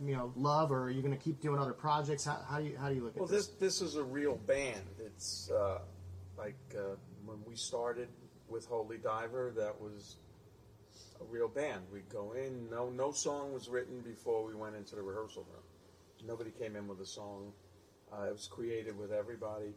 you 0.04 0.16
know, 0.16 0.32
love, 0.36 0.72
or 0.72 0.84
are 0.84 0.90
you 0.90 1.02
going 1.02 1.14
to 1.18 1.24
keep 1.24 1.42
doing 1.42 1.60
other 1.60 1.74
projects? 1.74 2.26
How, 2.26 2.40
how 2.48 2.60
do 2.60 2.66
you 2.66 2.78
how 2.78 2.90
do 2.90 2.96
you 2.96 3.04
look 3.04 3.16
Well, 3.16 3.26
at 3.26 3.32
this 3.32 3.48
Well, 3.48 3.58
this? 3.60 3.80
this 3.80 3.82
is 3.82 3.96
a 3.96 4.04
real 4.04 4.36
band. 4.36 4.82
It's 5.00 5.50
uh, 5.50 5.80
like 6.38 6.56
uh, 6.78 6.96
when 7.26 7.40
we 7.48 7.56
started 7.56 8.10
with 8.48 8.66
Holy 8.66 8.98
Diver, 8.98 9.54
that 9.58 9.80
was 9.82 10.18
a 11.20 11.24
real 11.26 11.48
band. 11.48 11.82
We'd 11.92 12.10
go 12.10 12.34
in. 12.34 12.70
No 12.70 12.90
no 12.90 13.12
song 13.12 13.54
was 13.54 13.70
written 13.70 14.02
before 14.02 14.46
we 14.46 14.54
went 14.54 14.76
into 14.76 14.96
the 14.96 15.02
rehearsal 15.02 15.46
room. 15.52 15.64
Nobody 16.28 16.52
came 16.52 16.76
in 16.76 16.88
with 16.88 17.02
a 17.02 17.06
song. 17.06 17.52
Uh, 18.14 18.26
it 18.26 18.34
was 18.34 18.48
created 18.48 18.98
with 19.00 19.12
everybody, 19.12 19.74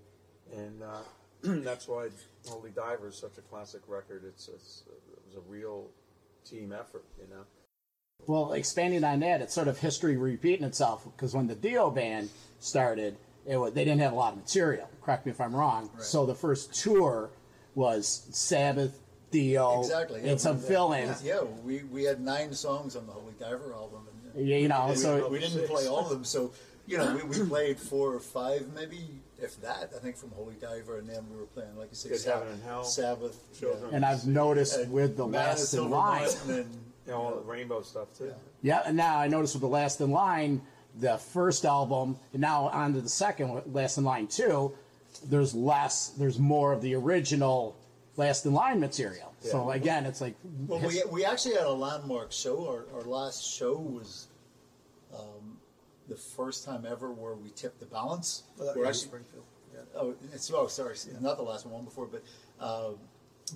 and 0.52 0.82
uh, 0.82 0.98
that's 1.64 1.86
why 1.88 2.08
Holy 2.48 2.70
Diver 2.70 3.08
is 3.08 3.16
such 3.16 3.38
a 3.38 3.42
classic 3.42 3.82
record. 3.86 4.22
It's, 4.26 4.48
it's 4.48 4.84
it 4.86 5.26
was 5.26 5.36
a 5.36 5.50
real 5.50 5.88
team 6.44 6.72
effort, 6.72 7.04
you 7.18 7.26
know. 7.34 7.42
Well, 8.26 8.52
expanding 8.54 9.04
on 9.04 9.20
that, 9.20 9.42
it's 9.42 9.52
sort 9.52 9.68
of 9.68 9.78
history 9.78 10.16
repeating 10.16 10.64
itself 10.64 11.04
because 11.04 11.34
when 11.34 11.46
the 11.46 11.54
Dio 11.54 11.90
band 11.90 12.30
started, 12.60 13.16
it 13.46 13.56
was, 13.56 13.74
they 13.74 13.84
didn't 13.84 14.00
have 14.00 14.12
a 14.12 14.16
lot 14.16 14.32
of 14.32 14.38
material. 14.38 14.88
Correct 15.02 15.26
me 15.26 15.32
if 15.32 15.40
I'm 15.40 15.54
wrong. 15.54 15.90
Right. 15.94 16.02
So 16.02 16.24
the 16.24 16.34
first 16.34 16.74
tour 16.74 17.30
was 17.74 18.26
Sabbath, 18.30 18.98
Dio, 19.30 19.80
Exactly. 19.80 20.22
yeah, 20.22 20.30
and 20.30 20.40
some 20.40 20.60
we- 20.62 20.68
fill-ins. 20.68 21.22
Yeah, 21.22 21.42
we, 21.64 21.82
we 21.84 22.04
had 22.04 22.20
nine 22.20 22.54
songs 22.54 22.96
on 22.96 23.06
the 23.06 23.12
Holy 23.12 23.34
Diver 23.38 23.74
album, 23.74 24.06
and 24.34 24.46
Yeah, 24.48 24.56
you 24.56 24.68
know, 24.68 24.86
we, 24.90 24.96
so 24.96 25.28
we 25.28 25.40
didn't 25.40 25.66
play 25.66 25.86
all 25.86 25.98
of 26.04 26.08
them. 26.08 26.24
So 26.24 26.52
you 26.86 26.98
know, 26.98 27.16
we, 27.16 27.22
we 27.40 27.46
played 27.48 27.78
four 27.78 28.14
or 28.14 28.20
five, 28.20 28.66
maybe 28.74 28.98
if 29.44 29.60
that. 29.62 29.90
I 29.94 29.98
think 30.00 30.16
from 30.16 30.30
Holy 30.32 30.54
Diver, 30.54 30.98
and 30.98 31.08
then 31.08 31.24
we 31.30 31.36
were 31.36 31.46
playing, 31.46 31.76
like 31.76 31.90
you 31.90 31.96
say, 31.96 32.08
Good 32.08 32.18
Sab- 32.18 32.38
Heaven 32.40 32.54
and 32.54 32.62
Hell. 32.64 32.84
Sabbath, 32.84 33.38
Children. 33.58 33.94
and 33.94 34.04
I've 34.04 34.26
noticed 34.26 34.78
and 34.78 34.92
with 34.92 35.16
the 35.16 35.26
Man 35.26 35.40
of 35.42 35.46
last 35.48 35.60
in 35.60 35.66
Silver 35.66 35.90
line. 35.90 36.22
Mountain 36.22 36.50
and 36.54 36.74
You 37.06 37.12
know, 37.12 37.18
all 37.22 37.34
the 37.34 37.42
rainbow 37.42 37.82
stuff 37.82 38.08
too. 38.16 38.32
Yeah, 38.62 38.82
and 38.86 38.96
now 38.96 39.18
I 39.18 39.28
noticed 39.28 39.54
with 39.54 39.60
the 39.60 39.68
Last 39.68 40.00
in 40.00 40.10
Line, 40.10 40.62
the 40.98 41.18
first 41.18 41.64
album, 41.64 42.16
and 42.32 42.40
now 42.40 42.68
on 42.68 42.94
to 42.94 43.00
the 43.02 43.08
second, 43.08 43.62
Last 43.72 43.98
in 43.98 44.04
Line 44.04 44.26
2, 44.26 44.72
there's 45.26 45.54
less, 45.54 46.08
there's 46.18 46.38
more 46.38 46.72
of 46.72 46.80
the 46.80 46.94
original 46.94 47.76
Last 48.16 48.46
in 48.46 48.54
Line 48.54 48.80
material. 48.80 49.32
So 49.40 49.70
again, 49.70 50.06
it's 50.06 50.22
like, 50.22 50.34
Well, 50.66 50.80
we, 50.80 51.02
we 51.10 51.24
actually 51.26 51.56
had 51.56 51.66
a 51.66 51.70
landmark 51.72 52.32
show. 52.32 52.66
Our, 52.66 52.86
our 52.98 53.04
last 53.04 53.42
show 53.44 53.74
was 53.76 54.28
the 56.08 56.16
first 56.16 56.64
time 56.64 56.86
ever 56.88 57.12
where 57.12 57.34
we 57.34 57.50
tipped 57.50 57.80
the 57.80 57.86
balance. 57.86 58.44
Actually, 58.88 59.08
Springfield. 59.08 59.44
oh, 59.96 60.14
it's, 60.32 60.52
oh, 60.52 60.66
sorry, 60.66 60.96
not 61.20 61.36
the 61.36 61.42
last 61.42 61.64
one, 61.64 61.74
one 61.74 61.84
before, 61.84 62.06
but 62.06 62.22
uh, 62.60 62.90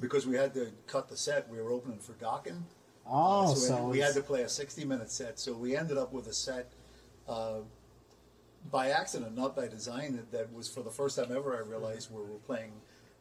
because 0.00 0.26
we 0.26 0.36
had 0.36 0.54
to 0.54 0.70
cut 0.86 1.08
the 1.08 1.16
set, 1.16 1.48
we 1.48 1.60
were 1.60 1.70
opening 1.70 1.98
for 1.98 2.12
Dokken. 2.14 2.62
oh, 3.06 3.52
Uh, 3.52 3.54
so, 3.54 3.84
we, 3.84 3.92
we 3.92 3.98
had 3.98 4.14
to 4.14 4.22
play 4.22 4.42
a 4.42 4.48
60 4.48 4.84
minute 4.84 5.10
set. 5.10 5.38
So 5.38 5.52
we 5.54 5.76
ended 5.76 5.98
up 5.98 6.12
with 6.12 6.26
a 6.26 6.32
set 6.32 6.70
uh, 7.28 7.60
by 8.70 8.90
accident, 8.90 9.36
not 9.36 9.54
by 9.56 9.68
design, 9.68 10.16
that, 10.16 10.32
that 10.32 10.52
was 10.52 10.68
for 10.68 10.82
the 10.82 10.90
first 10.90 11.16
time 11.16 11.34
ever 11.34 11.56
I 11.56 11.68
realized 11.68 12.12
where 12.12 12.24
we're 12.24 12.38
playing 12.38 12.72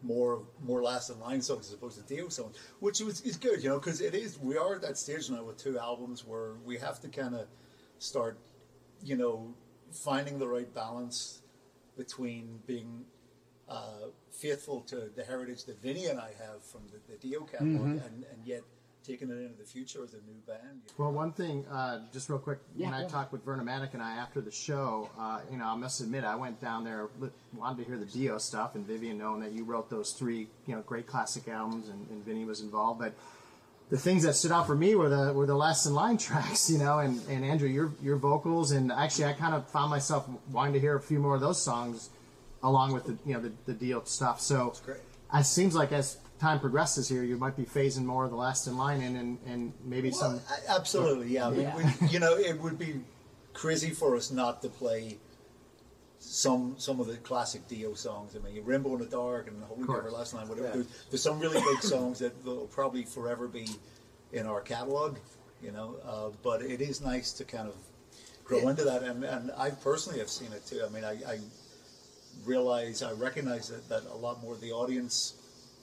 more 0.03 0.43
more 0.63 0.83
last 0.83 1.09
in 1.09 1.19
line 1.19 1.41
songs 1.41 1.67
as 1.67 1.73
opposed 1.73 1.97
to 1.97 2.15
Dio 2.15 2.29
songs, 2.29 2.55
which 2.79 2.99
was, 2.99 3.21
is 3.21 3.35
good, 3.35 3.63
you 3.63 3.69
know, 3.69 3.79
because 3.79 3.99
it 3.99 4.13
is, 4.13 4.37
we 4.39 4.55
are 4.55 4.75
at 4.75 4.81
that 4.81 4.97
stage 4.97 5.29
now 5.29 5.43
with 5.43 5.57
two 5.57 5.79
albums 5.79 6.25
where 6.25 6.53
we 6.65 6.77
have 6.77 6.99
to 7.01 7.07
kind 7.07 7.33
of 7.33 7.47
start, 7.97 8.37
you 9.03 9.15
know, 9.15 9.53
finding 9.91 10.39
the 10.39 10.47
right 10.47 10.73
balance 10.73 11.39
between 11.97 12.59
being 12.67 13.05
uh, 13.69 14.07
faithful 14.31 14.81
to 14.81 15.09
the 15.15 15.23
heritage 15.23 15.65
that 15.65 15.81
Vinny 15.81 16.05
and 16.05 16.19
I 16.19 16.29
have 16.39 16.63
from 16.63 16.81
the, 16.91 17.13
the 17.13 17.17
Dio 17.17 17.41
catalog 17.41 17.85
and, 17.85 18.01
and 18.31 18.45
yet 18.45 18.61
taking 19.03 19.29
it 19.29 19.37
into 19.37 19.57
the 19.57 19.63
future 19.63 20.03
as 20.03 20.13
a 20.13 20.17
new 20.17 20.35
band. 20.45 20.59
you 20.63 20.89
know. 20.99 21.05
Well, 21.05 21.11
one 21.13 21.31
thing, 21.31 21.65
uh, 21.71 21.99
just 22.11 22.29
real 22.29 22.39
quick, 22.39 22.59
Yeah, 22.75 22.87
when 22.87 22.93
I 22.93 23.01
go 23.03 23.07
talked 23.09 23.31
with 23.31 23.45
Vernomatic 23.45 23.93
and 23.93 24.03
I 24.03 24.17
after 24.17 24.41
the 24.41 24.51
show, 24.51 25.09
uh, 25.17 25.39
you 25.49 25.57
know, 25.57 25.65
I 25.65 25.75
must 25.75 26.01
admit, 26.01 26.25
I 26.25 26.35
went 26.35 26.59
down 26.61 26.83
there, 26.83 27.07
wanted 27.55 27.83
to 27.83 27.89
hear 27.89 27.97
the 27.97 28.05
Dio 28.05 28.37
stuff, 28.37 28.75
and 28.75 28.85
Vivian, 28.85 29.17
knowing 29.17 29.39
that 29.41 29.53
you 29.53 29.63
wrote 29.63 29.89
those 29.89 30.11
three, 30.11 30.47
you 30.65 30.75
know, 30.75 30.81
great 30.81 31.07
classic 31.07 31.47
albums, 31.47 31.87
and, 31.87 32.05
and 32.09 32.25
Vinny 32.25 32.43
was 32.43 32.59
involved, 32.59 32.99
but 32.99 33.13
the 33.89 33.97
things 33.97 34.23
that 34.23 34.33
stood 34.33 34.51
out 34.51 34.67
for 34.67 34.75
me 34.75 34.95
were 34.95 35.09
the 35.09 35.31
were 35.33 35.45
the 35.45 35.55
last 35.55 35.85
in 35.85 35.93
line 35.93 36.17
tracks, 36.27 36.69
you 36.69 36.77
know, 36.77 36.99
and, 36.99 37.21
and 37.29 37.43
Andrew, 37.45 37.69
your 37.69 37.91
your 38.01 38.17
vocals, 38.17 38.71
and 38.71 38.91
actually, 38.91 39.25
I 39.25 39.33
kind 39.33 39.53
of 39.55 39.67
found 39.69 39.89
myself 39.89 40.27
wanting 40.51 40.73
to 40.73 40.79
hear 40.79 40.95
a 40.95 41.01
few 41.01 41.19
more 41.19 41.35
of 41.35 41.41
those 41.41 41.61
songs, 41.61 42.09
along 42.63 42.93
with 42.93 43.05
the 43.05 43.17
you 43.25 43.33
know 43.33 43.41
the, 43.41 43.51
the 43.65 43.73
Dio 43.73 44.03
stuff. 44.03 44.41
So 44.41 44.73
great. 44.85 44.99
it 45.33 45.45
seems 45.45 45.73
like 45.75 45.91
as 45.91 46.17
time 46.39 46.59
progresses 46.59 47.07
here, 47.09 47.23
you 47.23 47.37
might 47.37 47.55
be 47.57 47.63
phasing 47.63 48.03
more 48.05 48.25
of 48.25 48.29
the 48.31 48.37
last 48.37 48.67
in 48.67 48.77
line 48.77 49.01
in, 49.01 49.15
and 49.15 49.37
and 49.47 49.73
maybe 49.83 50.11
some. 50.11 50.33
Well, 50.33 50.43
a- 50.67 50.71
absolutely, 50.71 51.29
yeah. 51.29 51.49
We- 51.49 51.61
Yeah. 51.61 51.93
We, 52.01 52.07
you 52.09 52.19
know, 52.19 52.35
it 52.35 52.59
would 52.61 52.77
be 52.77 53.01
crazy 53.53 53.89
for 53.91 54.15
us 54.15 54.29
not 54.31 54.61
to 54.61 54.69
play 54.69 55.17
some 56.27 56.75
some 56.77 56.99
of 56.99 57.07
the 57.07 57.17
classic 57.17 57.67
Dio 57.67 57.93
songs. 57.93 58.35
I 58.35 58.39
mean, 58.39 58.63
Rainbow 58.65 58.93
in 58.93 58.99
the 58.99 59.05
Dark 59.05 59.47
and 59.47 59.63
Holy. 59.63 59.83
River 59.83 60.11
Last 60.11 60.33
Night. 60.33 60.47
Whatever. 60.47 60.67
Yeah. 60.67 60.73
There's, 60.73 61.05
there's 61.09 61.23
some 61.23 61.39
really 61.39 61.61
big 61.61 61.81
songs 61.81 62.19
that 62.19 62.33
will 62.45 62.67
probably 62.67 63.03
forever 63.03 63.47
be 63.47 63.67
in 64.33 64.45
our 64.45 64.61
catalog. 64.61 65.17
You 65.61 65.71
know, 65.71 65.95
uh, 66.05 66.29
but 66.43 66.61
it 66.61 66.81
is 66.81 67.01
nice 67.01 67.31
to 67.33 67.43
kind 67.43 67.67
of 67.67 67.75
grow 68.43 68.67
into 68.67 68.83
that, 68.83 69.03
and 69.03 69.23
and 69.23 69.51
I 69.57 69.71
personally 69.71 70.19
have 70.19 70.29
seen 70.29 70.51
it 70.53 70.65
too. 70.65 70.83
I 70.85 70.89
mean, 70.89 71.03
I. 71.03 71.13
I 71.27 71.39
realize 72.45 73.01
I 73.01 73.13
recognize 73.13 73.69
that, 73.69 73.89
that 73.89 74.03
a 74.11 74.15
lot 74.15 74.43
more 74.43 74.53
of 74.53 74.61
the 74.61 74.71
audience 74.71 75.33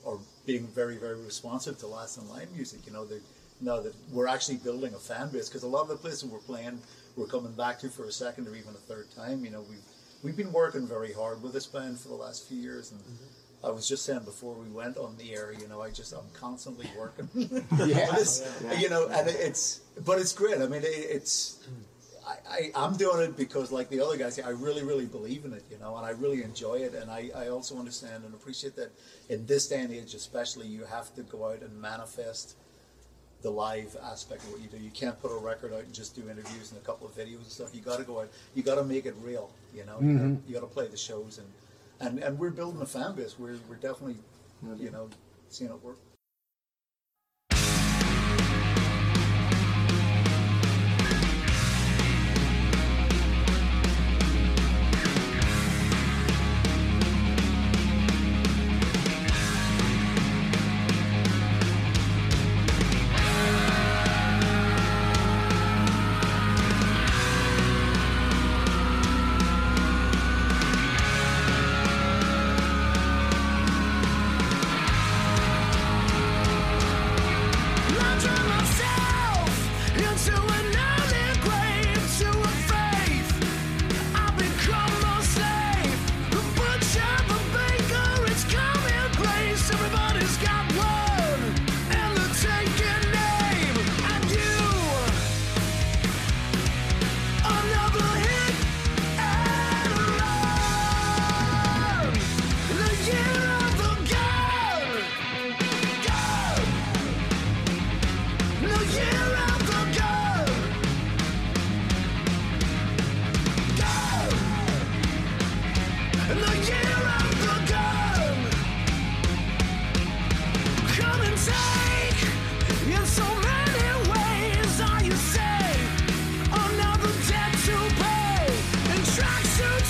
are 0.07 0.19
being 0.47 0.69
very 0.69 0.97
very 0.97 1.21
responsive 1.21 1.79
to 1.79 1.89
last 1.89 2.17
in 2.17 2.29
line 2.29 2.47
music. 2.55 2.87
You 2.87 2.93
know, 2.93 3.05
they 3.05 3.19
now 3.61 3.81
that 3.81 3.93
we're 4.13 4.29
actually 4.29 4.59
building 4.59 4.95
a 4.95 4.99
fan 4.99 5.31
base 5.31 5.49
because 5.49 5.65
a 5.65 5.67
lot 5.67 5.83
of 5.83 5.89
the 5.89 5.97
places 5.97 6.25
we're 6.25 6.39
playing, 6.39 6.79
we're 7.17 7.27
coming 7.27 7.53
back 7.53 7.79
to 7.81 7.89
for 7.89 8.05
a 8.05 8.13
second 8.13 8.47
or 8.47 8.55
even 8.55 8.71
a 8.71 8.83
third 8.87 9.11
time. 9.11 9.45
You 9.45 9.51
know, 9.51 9.65
we've 9.69 9.83
we've 10.25 10.37
been 10.37 10.53
working 10.53 10.89
very 10.89 11.13
hard 11.13 11.43
with 11.43 11.53
this 11.53 11.67
band 11.67 12.01
for 12.01 12.09
the 12.09 12.15
last 12.15 12.49
few 12.49 12.59
years, 12.59 12.91
and 12.91 13.01
mm-hmm. 13.01 13.67
I 13.67 13.71
was 13.71 13.87
just 13.87 14.05
saying 14.05 14.25
before 14.25 14.55
we 14.55 14.69
went 14.71 14.97
on 14.97 15.17
the 15.17 15.33
air, 15.35 15.53
you 15.53 15.69
know, 15.69 15.81
I 15.81 15.91
just 15.91 16.13
I'm 16.13 16.29
constantly 16.33 16.91
working. 16.99 17.29
Yeah. 17.35 18.09
But 18.11 18.21
it's, 18.21 18.43
You 18.79 18.89
know, 18.89 19.07
and 19.09 19.29
it's 19.29 19.81
but 20.05 20.19
it's 20.19 20.33
great. 20.33 20.57
I 20.57 20.67
mean, 20.67 20.83
it, 20.83 20.87
it's. 20.87 21.61
Mm. 21.69 21.83
I, 22.27 22.37
I, 22.49 22.85
I'm 22.87 22.97
doing 22.97 23.21
it 23.21 23.37
because, 23.37 23.71
like 23.71 23.91
the 23.91 24.01
other 24.01 24.17
guys, 24.17 24.41
I 24.41 24.49
really, 24.49 24.83
really 24.83 25.05
believe 25.05 25.45
in 25.45 25.53
it, 25.53 25.63
you 25.71 25.79
know, 25.79 25.95
and 25.99 26.07
I 26.07 26.11
really 26.11 26.43
enjoy 26.43 26.77
it. 26.77 26.95
And 26.95 27.11
I, 27.11 27.31
I 27.37 27.49
also 27.49 27.79
understand 27.79 28.25
and 28.25 28.33
appreciate 28.33 28.77
that 28.77 28.93
in 29.29 29.45
this 29.45 29.69
day 29.69 29.81
and 29.81 29.93
age, 29.93 30.15
especially, 30.15 30.67
you 30.67 30.85
have 30.85 31.15
to 31.17 31.23
go 31.23 31.51
out 31.51 31.61
and 31.61 31.79
manifest 31.79 32.57
the 33.45 33.51
live 33.51 33.95
aspect 34.03 34.43
of 34.43 34.53
what 34.53 34.61
you 34.63 34.69
do. 34.69 34.79
You 34.79 34.91
can't 34.91 35.21
put 35.21 35.31
a 35.31 35.37
record 35.37 35.73
out 35.75 35.81
and 35.81 35.93
just 35.93 36.17
do 36.17 36.23
interviews 36.23 36.73
and 36.73 36.81
a 36.81 36.85
couple 36.85 37.07
of 37.07 37.15
videos 37.15 37.37
and 37.37 37.47
stuff. 37.47 37.75
You 37.75 37.83
got 37.83 37.99
to 37.99 38.05
go 38.05 38.21
out. 38.21 38.31
You 38.55 38.63
got 38.63 38.77
to 38.77 38.85
make 38.85 39.05
it 39.05 39.15
real. 39.21 39.51
You 39.75 39.85
know, 39.85 39.99
you, 40.01 40.15
gotta, 40.15 40.29
mm-hmm. 40.29 40.49
you 40.49 40.55
got 40.55 40.61
to 40.61 40.67
play 40.67 40.89
the 40.89 40.97
shows 40.97 41.39
and, 41.39 41.47
and 42.01 42.19
and 42.25 42.39
we're 42.39 42.51
building 42.51 42.81
a 42.81 42.87
fan 42.87 43.15
base. 43.15 43.39
We're 43.39 43.59
we're 43.69 43.77
definitely, 43.77 44.17
you 44.79 44.91
know, 44.91 45.11
seeing 45.51 45.71
it 45.71 45.85
work. 45.85 45.99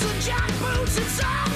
And 0.06 0.22
jackboots, 0.22 0.98
it's 0.98 1.24
all 1.24 1.48
the 1.50 1.53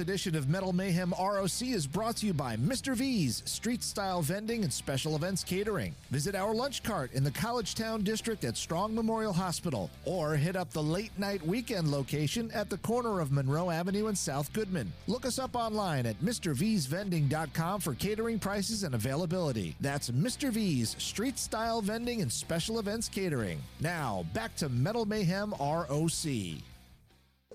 edition 0.00 0.34
of 0.34 0.48
Metal 0.48 0.72
Mayhem 0.72 1.14
ROC 1.20 1.62
is 1.62 1.86
brought 1.86 2.16
to 2.16 2.26
you 2.26 2.32
by 2.32 2.56
Mr. 2.56 2.94
V's 2.94 3.42
Street 3.44 3.82
Style 3.82 4.22
Vending 4.22 4.64
and 4.64 4.72
Special 4.72 5.14
Events 5.14 5.44
Catering. 5.44 5.94
Visit 6.10 6.34
our 6.34 6.54
lunch 6.54 6.82
cart 6.82 7.12
in 7.12 7.22
the 7.22 7.30
College 7.30 7.74
Town 7.74 8.02
District 8.02 8.44
at 8.44 8.56
Strong 8.56 8.94
Memorial 8.94 9.32
Hospital 9.32 9.90
or 10.04 10.34
hit 10.34 10.56
up 10.56 10.70
the 10.70 10.82
late 10.82 11.12
night 11.18 11.46
weekend 11.46 11.90
location 11.90 12.50
at 12.52 12.70
the 12.70 12.78
corner 12.78 13.20
of 13.20 13.30
Monroe 13.30 13.70
Avenue 13.70 14.08
and 14.08 14.16
South 14.16 14.52
Goodman. 14.52 14.92
Look 15.06 15.26
us 15.26 15.38
up 15.38 15.54
online 15.54 16.06
at 16.06 16.20
MrV'sVending.com 16.20 17.80
for 17.80 17.94
catering 17.94 18.38
prices 18.38 18.82
and 18.82 18.94
availability. 18.94 19.76
That's 19.80 20.10
Mr. 20.10 20.50
V's 20.50 20.96
Street 20.98 21.38
Style 21.38 21.82
Vending 21.82 22.22
and 22.22 22.32
Special 22.32 22.78
Events 22.78 23.08
Catering. 23.08 23.60
Now, 23.80 24.24
back 24.32 24.56
to 24.56 24.68
Metal 24.68 25.04
Mayhem 25.04 25.54
ROC. 25.60 26.69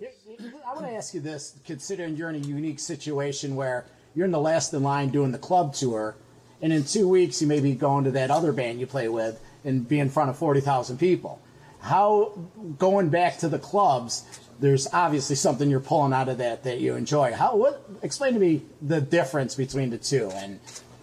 I 0.02 0.74
want 0.74 0.88
to 0.88 0.94
ask 0.94 1.14
you 1.14 1.22
this, 1.22 1.56
considering 1.66 2.16
you're 2.18 2.30
in 2.30 2.36
a 2.36 2.40
unique 2.46 2.80
situation 2.80 3.56
where 3.56 3.86
you're 4.14 4.26
in 4.26 4.32
the 4.32 4.40
last 4.40 4.74
in 4.74 4.84
line 4.84 5.10
doing 5.10 5.32
the 5.32 5.38
club 5.38 5.74
tour, 5.74 6.16
and 6.62 6.74
in 6.74 6.84
two 6.84 7.08
weeks 7.08 7.42
you 7.42 7.48
may 7.48 7.60
be 7.60 7.74
going 7.76 8.04
to 8.04 8.12
that 8.12 8.30
other 8.32 8.52
band 8.52 8.80
you 8.80 8.88
play 8.88 9.08
with, 9.08 9.40
and 9.64 9.88
be 9.88 10.00
in 10.00 10.10
front 10.10 10.30
of 10.30 10.38
forty 10.38 10.60
thousand 10.60 10.98
people. 10.98 11.42
How 11.80 12.34
going 12.78 13.10
back 13.10 13.38
to 13.40 13.48
the 13.50 13.60
clubs? 13.60 14.24
There's 14.60 14.88
obviously 14.94 15.36
something 15.36 15.70
you're 15.70 15.80
pulling 15.82 16.14
out 16.14 16.30
of 16.30 16.38
that 16.40 16.64
that 16.64 16.80
you 16.80 16.96
enjoy. 16.96 17.34
How? 17.34 17.56
What? 17.56 17.86
Explain 18.02 18.34
to 18.34 18.40
me 18.40 18.64
the 18.82 19.02
difference 19.02 19.56
between 19.56 19.90
the 19.90 19.98
two 19.98 20.30
and 20.34 20.60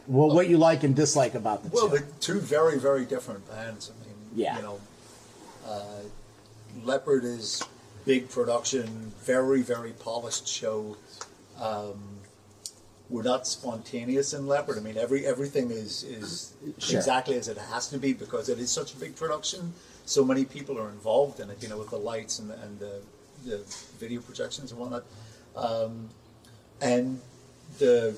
what, 0.06 0.34
what 0.34 0.48
you 0.48 0.56
like 0.58 0.84
and 0.84 0.96
dislike 0.96 1.34
about 1.34 1.62
the 1.62 1.68
Well, 1.70 1.88
two. 1.88 1.96
they're 1.98 2.06
two 2.20 2.40
very, 2.40 2.78
very 2.78 3.04
different 3.04 3.48
bands. 3.50 3.90
I 3.90 4.06
mean, 4.06 4.14
Yeah. 4.34 4.56
you 4.56 4.62
know, 4.62 4.80
uh, 5.66 5.84
Leppard 6.82 7.24
is 7.24 7.62
big 8.04 8.28
production, 8.30 9.12
very, 9.20 9.62
very 9.62 9.92
polished 9.92 10.46
show. 10.46 10.96
Um, 11.60 12.18
we're 13.08 13.22
not 13.22 13.46
spontaneous 13.46 14.32
in 14.32 14.46
Leppard. 14.46 14.78
I 14.78 14.80
mean, 14.80 14.96
every 14.96 15.26
everything 15.26 15.70
is 15.70 16.02
is 16.04 16.54
Sure. 16.78 16.98
exactly 16.98 17.36
as 17.36 17.48
it 17.48 17.58
has 17.58 17.88
to 17.90 17.98
be 17.98 18.12
because 18.14 18.48
it 18.48 18.58
is 18.58 18.70
such 18.70 18.94
a 18.94 18.96
big 18.96 19.16
production. 19.16 19.74
So 20.06 20.24
many 20.24 20.44
people 20.44 20.78
are 20.78 20.88
involved 20.88 21.38
in 21.40 21.50
it. 21.50 21.62
You 21.62 21.68
know, 21.68 21.78
with 21.78 21.90
the 21.90 21.98
lights 21.98 22.38
and 22.38 22.48
the, 22.50 22.54
and 22.62 22.78
the, 22.78 23.02
the 23.44 23.58
video 23.98 24.20
projections 24.20 24.72
and 24.72 24.80
whatnot. 24.80 25.04
Um, 25.54 26.08
and 26.80 27.20
the 27.78 28.14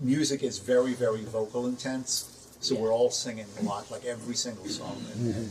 music 0.00 0.42
is 0.42 0.58
very, 0.58 0.94
very 0.94 1.22
vocal 1.24 1.66
intense. 1.66 2.56
So 2.60 2.74
we're 2.74 2.92
all 2.92 3.10
singing 3.10 3.46
a 3.60 3.62
lot, 3.64 3.90
like 3.90 4.04
every 4.04 4.34
single 4.34 4.66
song. 4.66 5.02
And, 5.14 5.34
and, 5.34 5.50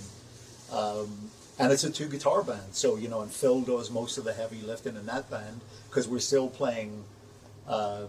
um, 0.72 1.32
and 1.60 1.72
it's 1.72 1.84
a 1.84 1.92
two 1.92 2.08
guitar 2.08 2.42
band. 2.42 2.74
So, 2.74 2.96
you 2.96 3.10
know, 3.10 3.22
and 3.22 3.30
Phil 3.30 3.62
does 3.62 3.92
most 3.92 4.18
of 4.18 4.24
the 4.24 4.34
heavy 4.34 4.62
lifting 4.62 4.96
in 4.96 5.06
that 5.08 5.30
band 5.30 5.62
because 5.90 6.08
we're 6.08 6.20
still 6.20 6.50
playing. 6.50 7.04
Uh, 7.68 8.04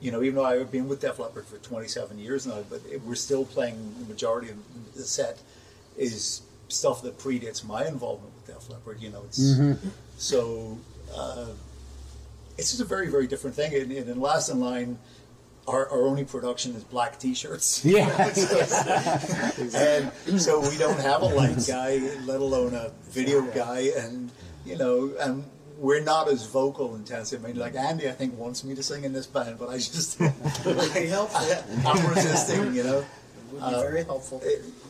you 0.00 0.10
know, 0.10 0.22
even 0.22 0.34
though 0.34 0.44
I've 0.44 0.70
been 0.70 0.88
with 0.88 1.00
Def 1.00 1.18
Leppard 1.18 1.46
for 1.46 1.56
27 1.58 2.18
years 2.18 2.46
now, 2.46 2.62
but 2.68 2.82
it, 2.90 3.00
we're 3.02 3.14
still 3.14 3.46
playing 3.46 3.94
the 4.00 4.04
majority 4.06 4.50
of 4.50 4.56
the 4.94 5.02
set 5.02 5.40
is 5.96 6.42
stuff 6.68 7.00
that 7.02 7.18
predates 7.18 7.64
my 7.64 7.86
involvement 7.86 8.34
with 8.34 8.46
Def 8.46 8.68
Leppard. 8.68 9.00
You 9.00 9.10
know, 9.10 9.22
it's 9.24 9.38
so 10.18 10.76
uh, 11.16 11.46
it's 12.58 12.70
just 12.70 12.80
a 12.80 12.84
very, 12.84 13.08
very 13.08 13.26
different 13.26 13.56
thing. 13.56 13.74
And, 13.74 13.92
and 13.92 14.10
in 14.10 14.20
Last 14.20 14.48
in 14.48 14.60
Line, 14.60 14.98
our, 15.66 15.88
our 15.88 16.02
only 16.02 16.24
production 16.24 16.74
is 16.74 16.84
black 16.84 17.18
T-shirts. 17.18 17.84
Yeah. 17.94 18.08
and 19.76 20.40
so 20.40 20.60
we 20.60 20.76
don't 20.78 20.98
have 21.00 21.22
a 21.22 21.26
light 21.26 21.64
guy, 21.66 21.98
let 22.24 22.40
alone 22.40 22.74
a 22.74 22.90
video 23.10 23.42
guy, 23.42 23.90
and 23.96 24.30
you 24.64 24.76
know, 24.76 25.12
and 25.20 25.44
we're 25.78 26.02
not 26.02 26.28
as 26.28 26.46
vocal 26.46 26.94
intensive. 26.94 27.44
I 27.44 27.48
mean, 27.48 27.56
like 27.58 27.76
Andy, 27.76 28.08
I 28.08 28.12
think 28.12 28.36
wants 28.38 28.64
me 28.64 28.74
to 28.74 28.82
sing 28.82 29.04
in 29.04 29.12
this 29.12 29.26
band, 29.26 29.58
but 29.58 29.68
I 29.68 29.76
just. 29.76 30.20
I'm 31.86 32.06
resisting. 32.08 32.74
You 32.74 32.82
know. 32.82 33.04
would 33.52 33.60
be 33.60 33.70
very 33.70 34.00
uh, 34.00 34.04
helpful. 34.06 34.42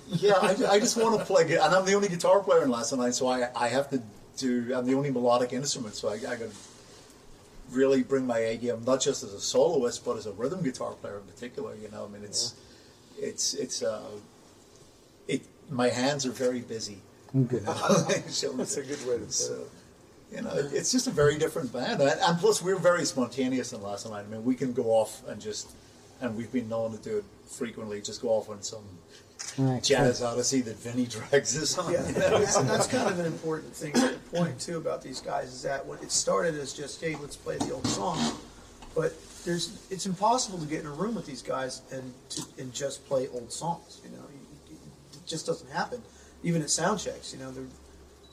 Yeah, 0.08 0.34
I, 0.34 0.56
I 0.70 0.78
just 0.78 0.96
want 0.96 1.18
to 1.18 1.24
play, 1.24 1.42
and 1.42 1.74
I'm 1.74 1.84
the 1.84 1.94
only 1.94 2.08
guitar 2.08 2.40
player 2.40 2.62
in 2.62 2.70
Last 2.70 2.92
Night, 2.92 3.14
so 3.14 3.26
I, 3.26 3.48
I 3.56 3.68
have 3.68 3.90
to 3.90 4.02
do. 4.36 4.74
I'm 4.74 4.86
the 4.86 4.94
only 4.94 5.10
melodic 5.10 5.52
instrument, 5.52 5.94
so 5.94 6.08
I, 6.08 6.14
I 6.14 6.18
got 6.18 6.38
to 6.38 6.50
really 7.74 8.02
bring 8.02 8.26
my 8.26 8.38
A 8.38 8.56
game, 8.56 8.84
not 8.84 9.00
just 9.00 9.22
as 9.22 9.32
a 9.32 9.40
soloist, 9.40 10.04
but 10.04 10.16
as 10.16 10.26
a 10.26 10.32
rhythm 10.32 10.62
guitar 10.62 10.92
player 10.92 11.16
in 11.18 11.22
particular. 11.24 11.74
You 11.76 11.90
know, 11.90 12.04
I 12.04 12.08
mean, 12.08 12.24
it's 12.24 12.54
it's 13.18 13.54
it's 13.54 13.82
uh, 13.82 14.02
it. 15.28 15.42
My 15.70 15.88
hands 15.88 16.26
are 16.26 16.30
very 16.32 16.60
busy. 16.60 16.98
So 18.28 18.52
That's 18.52 18.76
a 18.76 18.82
good 18.82 19.00
way 19.06 19.14
to 19.18 19.20
put 19.20 19.30
it. 19.30 20.36
you 20.36 20.42
know, 20.42 20.50
it- 20.54 20.72
it's 20.72 20.92
just 20.92 21.06
a 21.06 21.10
very 21.10 21.36
different 21.38 21.72
band, 21.72 22.00
and, 22.00 22.20
and 22.20 22.38
plus 22.38 22.62
we're 22.62 22.76
very 22.76 23.04
spontaneous 23.04 23.72
in 23.72 23.82
Last 23.82 24.08
Night. 24.08 24.24
I 24.26 24.30
mean, 24.30 24.44
we 24.44 24.54
can 24.54 24.72
go 24.72 24.84
off 24.90 25.22
and 25.28 25.40
just, 25.40 25.70
and 26.20 26.36
we've 26.36 26.52
been 26.52 26.68
known 26.68 26.92
to 26.92 26.98
do 26.98 27.18
it 27.18 27.24
frequently. 27.48 28.00
Just 28.00 28.22
go 28.22 28.28
off 28.30 28.48
on 28.48 28.62
some 28.62 28.84
jazz 29.82 30.22
odyssey 30.22 30.60
that 30.62 30.76
Vinny 30.78 31.06
drags 31.06 31.60
us 31.60 31.78
on. 31.78 31.92
Yeah, 31.92 32.02
that's, 32.02 32.56
that's 32.62 32.86
kind 32.86 33.08
of 33.10 33.18
an 33.18 33.26
important 33.26 33.74
thing 33.74 33.92
to 33.92 34.18
point 34.32 34.58
too 34.60 34.78
about 34.78 35.02
these 35.02 35.20
guys 35.20 35.52
is 35.52 35.62
that 35.62 35.84
when 35.86 35.98
it 36.00 36.10
started 36.10 36.54
as 36.56 36.72
just 36.72 37.00
hey 37.00 37.16
let's 37.20 37.36
play 37.36 37.56
the 37.58 37.72
old 37.72 37.86
song, 37.86 38.18
but 38.94 39.12
there's 39.44 39.78
it's 39.90 40.06
impossible 40.06 40.58
to 40.58 40.66
get 40.66 40.80
in 40.80 40.86
a 40.86 40.92
room 40.92 41.14
with 41.14 41.26
these 41.26 41.42
guys 41.42 41.82
and 41.92 42.12
to 42.30 42.42
and 42.58 42.72
just 42.72 43.06
play 43.06 43.28
old 43.28 43.52
songs. 43.52 44.00
You 44.04 44.10
know, 44.16 44.24
it 44.70 45.26
just 45.26 45.46
doesn't 45.46 45.70
happen. 45.70 46.02
Even 46.42 46.62
at 46.62 46.70
sound 46.70 46.98
checks, 47.00 47.32
you 47.32 47.38
know 47.38 47.50
they're 47.50 47.64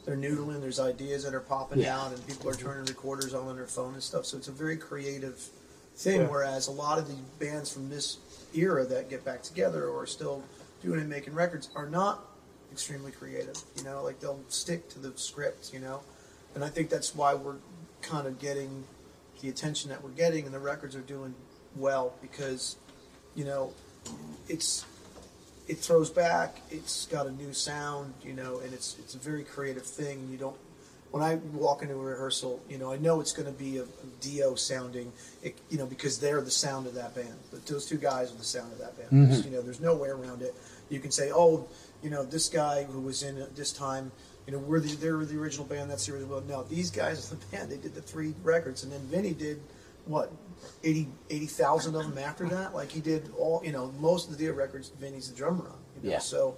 they're 0.06 0.18
noodling. 0.18 0.62
There's 0.62 0.80
ideas 0.80 1.24
that 1.24 1.34
are 1.36 1.40
popping 1.42 1.80
Yeah. 1.80 2.00
out, 2.00 2.12
and 2.12 2.26
people 2.28 2.50
are 2.50 2.56
turning 2.56 2.86
recorders 2.86 3.34
on 3.34 3.48
on 3.48 3.56
their 3.56 3.68
phone 3.68 3.94
and 3.94 4.02
stuff. 4.04 4.26
So 4.26 4.38
it's 4.38 4.48
a 4.48 4.52
very 4.52 4.78
creative 4.78 5.38
thing. 5.96 6.22
Yeah. 6.22 6.28
Whereas 6.28 6.68
a 6.68 6.72
lot 6.72 6.98
of 6.98 7.08
the 7.08 7.16
bands 7.40 7.72
from 7.72 7.90
this 7.90 8.18
era 8.56 8.84
that 8.86 9.10
get 9.10 9.24
back 9.24 9.44
together 9.44 9.88
or 9.88 10.02
are 10.04 10.08
still 10.08 10.44
doing 10.82 11.00
and 11.00 11.10
making 11.10 11.34
records 11.34 11.70
are 11.76 11.88
not 11.88 12.26
extremely 12.72 13.12
creative. 13.12 13.58
You 13.78 13.84
know, 13.84 14.04
like 14.04 14.20
they'll 14.20 14.40
stick 14.50 14.90
to 14.90 15.00
the 15.00 15.14
script. 15.16 15.74
You 15.74 15.80
know, 15.80 16.02
and 16.56 16.64
I 16.64 16.70
think 16.70 16.90
that's 16.90 17.16
why 17.16 17.34
we're 17.34 17.58
kind 18.02 18.28
of 18.28 18.40
getting 18.40 18.84
the 19.42 19.50
attention 19.50 19.90
that 19.90 20.04
we're 20.04 20.12
getting, 20.12 20.46
and 20.46 20.54
the 20.54 20.60
records 20.60 20.96
are 20.96 21.02
doing 21.02 21.34
well 21.76 22.14
because 22.22 22.76
you 23.36 23.46
know 23.46 23.74
it's 24.48 24.86
it 25.68 25.78
throws 25.78 26.10
back. 26.10 26.62
It's 26.70 27.06
got 27.08 27.28
a 27.28 27.32
new 27.32 27.54
sound, 27.54 28.14
you 28.24 28.34
know, 28.34 28.60
and 28.60 28.74
it's 28.74 28.98
it's 29.00 29.16
a 29.16 29.18
very 29.18 29.44
creative 29.44 29.86
thing. 29.86 30.28
You 30.32 30.38
don't. 30.38 30.58
When 31.12 31.22
I 31.22 31.36
walk 31.54 31.82
into 31.82 31.96
a 31.96 31.98
rehearsal, 31.98 32.62
you 32.70 32.78
know, 32.78 32.92
I 32.92 32.98
know 32.98 33.20
it's 33.20 33.34
going 33.34 33.46
to 33.46 33.52
be 33.52 33.78
a, 33.78 33.84
a 33.84 33.88
Dio 34.22 34.56
sounding, 34.56 35.12
it, 35.44 35.58
you 35.70 35.78
know, 35.78 35.86
because 35.86 36.20
they're 36.20 36.42
the 36.42 36.52
sound 36.52 36.88
of 36.88 36.94
that 36.96 37.14
band. 37.14 37.36
But 37.52 37.66
those 37.66 37.86
two 37.86 37.98
guys 37.98 38.32
are 38.32 38.38
the 38.38 38.46
sound 38.46 38.72
of 38.72 38.80
that 38.80 38.98
band. 38.98 39.10
Mm-hmm. 39.10 39.32
There's, 39.32 39.46
You 39.46 39.52
know, 39.52 39.62
there's 39.62 39.82
no 39.82 39.96
way 39.96 40.10
around 40.10 40.42
it. 40.42 40.56
You 40.90 41.00
can 41.00 41.12
say, 41.12 41.30
oh, 41.34 41.68
you 42.02 42.10
know, 42.10 42.24
this 42.24 42.48
guy 42.50 42.84
who 42.84 43.02
was 43.02 43.24
in 43.24 43.38
at 43.38 43.56
this 43.56 43.74
time, 43.74 44.12
you 44.48 44.54
know, 44.54 44.60
we're 44.60 44.80
the 44.80 44.96
they're 44.96 45.18
the 45.18 45.38
original 45.38 45.66
band. 45.66 45.92
That's 45.92 46.06
the 46.06 46.14
original. 46.14 46.42
No, 46.42 46.64
these 46.64 46.90
guys 46.90 47.32
are 47.32 47.36
the 47.36 47.46
band. 47.58 47.70
They 47.70 47.78
did 47.78 47.94
the 47.94 48.02
three 48.02 48.34
records, 48.44 48.84
and 48.84 48.92
then 48.92 49.02
Vinny 49.02 49.34
did 49.34 49.62
what 50.06 50.32
80 50.84 51.08
80,000 51.30 51.96
of 51.96 52.04
them 52.04 52.18
after 52.18 52.48
that. 52.50 52.74
Like 52.74 52.92
he 52.92 53.02
did 53.02 53.30
all, 53.38 53.62
you 53.64 53.72
know, 53.72 53.92
most 54.00 54.30
of 54.30 54.38
the 54.38 54.44
Dio 54.44 54.54
records. 54.54 54.90
Vinny's 54.90 55.30
the 55.30 55.36
drummer 55.36 55.66
on. 55.68 55.78
You 56.02 56.10
know? 56.10 56.14
Yeah. 56.16 56.20
So 56.20 56.56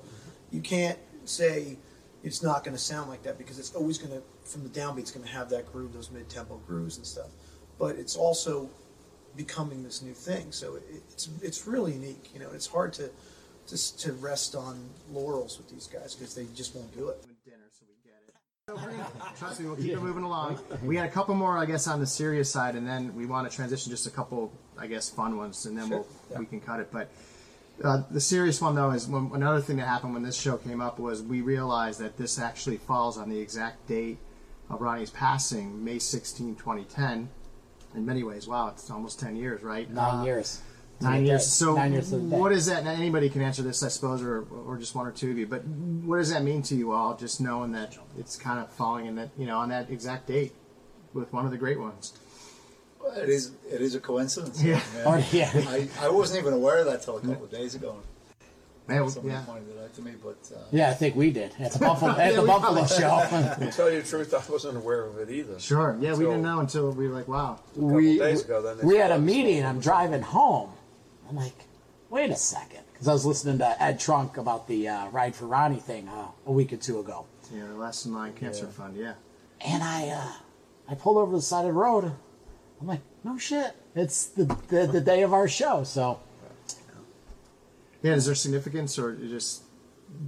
you 0.52 0.62
can't 0.62 0.98
say 1.26 1.78
it's 2.24 2.42
not 2.42 2.64
going 2.64 2.76
to 2.76 2.82
sound 2.82 3.10
like 3.10 3.24
that 3.24 3.38
because 3.38 3.60
it's 3.60 3.76
always 3.76 3.98
going 3.98 4.12
to, 4.12 4.22
from 4.44 4.64
the 4.64 4.70
downbeat, 4.70 5.00
it's 5.00 5.12
going 5.12 5.26
to 5.26 5.32
have 5.32 5.50
that 5.50 5.72
groove, 5.72 5.94
those 5.94 6.10
mid-tempo 6.10 6.60
grooves 6.66 6.98
and 6.98 7.06
stuff. 7.06 7.28
But 7.78 7.98
it's 7.98 8.16
also 8.16 8.70
becoming 9.36 9.84
this 9.84 10.02
new 10.02 10.14
thing. 10.14 10.52
So 10.52 10.76
it, 10.76 10.84
it's 11.12 11.30
it's 11.42 11.68
really 11.68 11.94
unique. 11.94 12.30
You 12.34 12.40
know, 12.40 12.50
it's 12.54 12.68
hard 12.68 12.94
to 12.94 13.10
to, 13.68 13.98
to 13.98 14.14
rest 14.14 14.56
on 14.56 14.90
laurels 15.12 15.58
with 15.58 15.70
these 15.70 15.88
guys 15.88 16.16
because 16.16 16.36
they 16.36 16.46
just 16.56 16.76
won't 16.76 16.96
do 16.96 17.10
it. 17.10 17.24
dinner, 17.46 17.64
so 17.72 17.86
we 17.88 18.10
get 18.10 18.22
it. 18.28 19.38
Trust 19.40 19.60
me, 19.60 19.66
we'll 19.66 19.76
keep 19.76 19.92
it 19.94 20.02
moving 20.02 20.24
along. 20.24 20.60
We 20.84 20.96
had 20.96 21.08
a 21.08 21.12
couple 21.12 21.36
more, 21.36 21.58
I 21.58 21.66
guess, 21.66 21.88
on 21.88 22.00
the 22.00 22.08
serious 22.08 22.50
side, 22.50 22.76
and 22.76 22.88
then 22.88 23.14
we 23.16 23.26
want 23.26 23.50
to 23.50 23.56
transition 23.56 23.90
just 23.90 24.08
a 24.08 24.12
couple, 24.12 24.52
I 24.78 24.88
guess, 24.88 25.10
fun 25.10 25.38
ones, 25.38 25.66
and 25.66 25.78
then 25.78 25.90
we'll 25.90 26.08
we 26.38 26.46
can 26.46 26.62
cut 26.62 26.80
it. 26.80 26.90
But 26.92 27.10
uh, 27.84 28.04
the 28.12 28.20
serious 28.20 28.62
one, 28.62 28.76
though, 28.76 28.92
is 28.92 29.08
when, 29.08 29.32
another 29.34 29.62
thing 29.62 29.78
that 29.78 29.88
happened 29.88 30.14
when 30.14 30.24
this 30.24 30.38
show 30.40 30.58
came 30.58 30.82
up 30.82 31.00
was 31.00 31.22
we 31.22 31.42
realized 31.42 32.00
that 32.00 32.18
this 32.18 32.38
actually 32.40 32.78
falls 32.78 33.18
on 33.18 33.30
the 33.30 33.40
exact 33.40 33.88
date 33.88 34.18
of 34.70 34.82
Ronnie's 34.82 35.10
passing, 35.10 35.84
May 35.84 36.00
16, 36.00 36.56
2010. 36.56 37.30
In 37.96 38.06
many 38.06 38.24
ways, 38.24 38.48
wow, 38.48 38.70
it's 38.70 38.90
almost 38.90 39.20
10 39.20 39.36
years, 39.36 39.62
right? 39.64 39.90
Nine 39.90 40.22
Uh, 40.22 40.24
years. 40.24 40.62
Nine 41.02 41.26
years. 41.26 41.46
So, 41.46 41.76
Nine 41.76 41.94
years 41.94 42.12
what 42.12 42.52
is 42.52 42.66
that? 42.68 42.84
Now, 42.86 42.92
anybody 42.92 43.30
can 43.30 43.42
answer 43.42 43.62
this, 43.62 43.84
I 43.84 43.90
suppose, 43.90 44.22
or, 44.22 44.42
or 44.66 44.78
just 44.78 44.96
one 44.96 45.06
or 45.06 45.12
two 45.12 45.32
of 45.32 45.38
you. 45.38 45.46
But 45.48 45.66
what 45.66 46.18
does 46.18 46.30
that 46.32 46.44
mean 46.44 46.62
to 46.64 46.76
you 46.76 46.92
all? 46.92 47.16
Just 47.18 47.42
knowing 47.42 47.72
that 47.74 47.98
it's 48.18 48.38
kind 48.38 48.60
of 48.60 48.72
falling 48.72 49.06
in 49.08 49.16
that, 49.16 49.30
you 49.38 49.46
know, 49.46 49.58
on 49.58 49.70
that 49.70 49.90
exact 49.90 50.28
date 50.28 50.54
with 51.14 51.32
one 51.34 51.46
of 51.46 51.52
the 51.52 51.58
great 51.58 51.80
ones. 51.80 52.14
It 53.18 53.30
is 53.30 53.52
it 53.70 53.82
is 53.82 53.96
a 53.96 54.00
coincidence. 54.00 54.64
Yeah. 54.64 54.82
Oh, 55.06 55.24
yeah. 55.32 55.52
I, 55.68 55.88
I 56.02 56.10
wasn't 56.10 56.40
even 56.42 56.54
aware 56.54 56.80
of 56.80 56.86
that 56.86 57.02
till 57.04 57.18
a 57.18 57.22
couple 57.22 57.46
of 57.46 57.52
days 57.52 57.76
ago. 57.76 57.98
Man, 58.86 59.08
Somebody 59.10 59.34
yeah. 59.34 59.42
pointed 59.46 59.70
it 59.78 59.82
out 59.82 59.94
to 59.94 60.02
me, 60.02 60.12
but 60.22 60.38
uh, 60.54 60.60
Yeah, 60.72 60.90
I 60.90 60.94
think 60.94 61.16
we 61.16 61.32
did 61.32 61.54
at 61.58 61.72
the 61.72 61.80
Buffalo 61.80 62.12
at 62.12 62.18
Yeah, 62.32 62.36
the 62.36 62.42
we 62.42 62.48
Buffalo 62.48 62.86
show. 62.86 63.56
To 63.66 63.72
tell 63.72 63.90
you 63.90 64.02
the 64.02 64.08
truth, 64.08 64.34
I 64.34 64.52
wasn't 64.52 64.76
aware 64.76 65.06
of 65.06 65.18
it 65.20 65.30
either. 65.30 65.58
Sure. 65.58 65.98
Yeah, 66.02 66.16
we 66.16 66.26
didn't 66.26 66.42
know 66.42 66.60
until 66.60 66.92
we 66.92 67.08
were 67.08 67.14
like, 67.16 67.30
wow. 67.30 67.60
we 67.78 68.18
days 68.18 68.44
ago, 68.44 68.62
then 68.62 68.86
we 68.86 68.98
had 68.98 69.12
a 69.12 69.20
meeting. 69.20 69.60
slowly. 69.62 69.64
I'm 69.64 69.80
driving 69.80 70.22
home. 70.22 70.72
I'm 71.30 71.38
like, 71.38 71.56
wait 72.10 72.30
a 72.30 72.36
second, 72.36 72.82
because 72.92 73.08
I 73.08 73.14
was 73.14 73.26
listening 73.26 73.60
to 73.60 73.82
Ed 73.82 74.02
Trunk 74.02 74.36
about 74.36 74.68
the 74.68 74.90
uh, 74.90 75.08
Ride 75.12 75.34
for 75.34 75.46
Ronnie 75.46 75.80
thing 75.80 76.10
uh, 76.10 76.28
a 76.46 76.52
week 76.52 76.74
or 76.74 76.78
two 76.78 77.00
ago, 77.00 77.26
Yeah, 77.56 77.66
the 77.68 77.76
last 77.76 78.06
in 78.06 78.14
line 78.14 78.34
cancer 78.34 78.68
fund. 78.68 78.98
Yeah. 78.98 79.14
and 79.62 79.82
I 79.82 80.10
uh, 80.10 80.32
I 80.90 80.96
pulled 80.96 81.16
over 81.16 81.32
to 81.32 81.38
the 81.38 81.42
side 81.42 81.62
of 81.62 81.68
the 81.68 81.72
road. 81.74 82.12
I'm 82.84 82.88
like, 82.90 83.02
no 83.24 83.38
shit, 83.38 83.74
it's 83.96 84.26
the 84.26 84.44
the, 84.68 84.88
the 84.88 85.00
day 85.00 85.22
of 85.24 85.32
our 85.34 85.48
show. 85.48 85.86
So 85.86 86.20
Yeah. 88.02 88.16
Is 88.16 88.26
there 88.26 88.36
significance, 88.36 89.00
or 89.00 89.12
it 89.14 89.30
just 89.30 89.64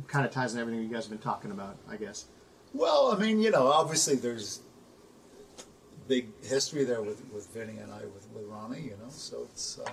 kind 0.08 0.26
of 0.26 0.32
ties 0.32 0.54
in 0.54 0.62
everything 0.62 0.82
you 0.82 0.88
guys 0.88 1.04
have 1.04 1.10
been 1.12 1.20
talking 1.20 1.52
about? 1.52 1.76
I 1.90 1.98
guess. 1.98 2.26
well, 2.74 3.12
I 3.14 3.20
mean, 3.20 3.42
you 3.42 3.52
know, 3.52 3.68
obviously 3.68 4.16
there's 4.16 4.62
big 6.08 6.28
history 6.46 6.86
there 6.86 7.02
with 7.02 7.22
with 7.34 7.50
Vinny 7.54 7.78
and 7.78 7.92
I 7.92 8.00
with, 8.06 8.26
with 8.34 8.46
Ronnie. 8.46 8.80
You 8.84 8.92
know, 8.92 9.10
so 9.10 9.48
it's. 9.52 9.80
Uh, 9.80 9.90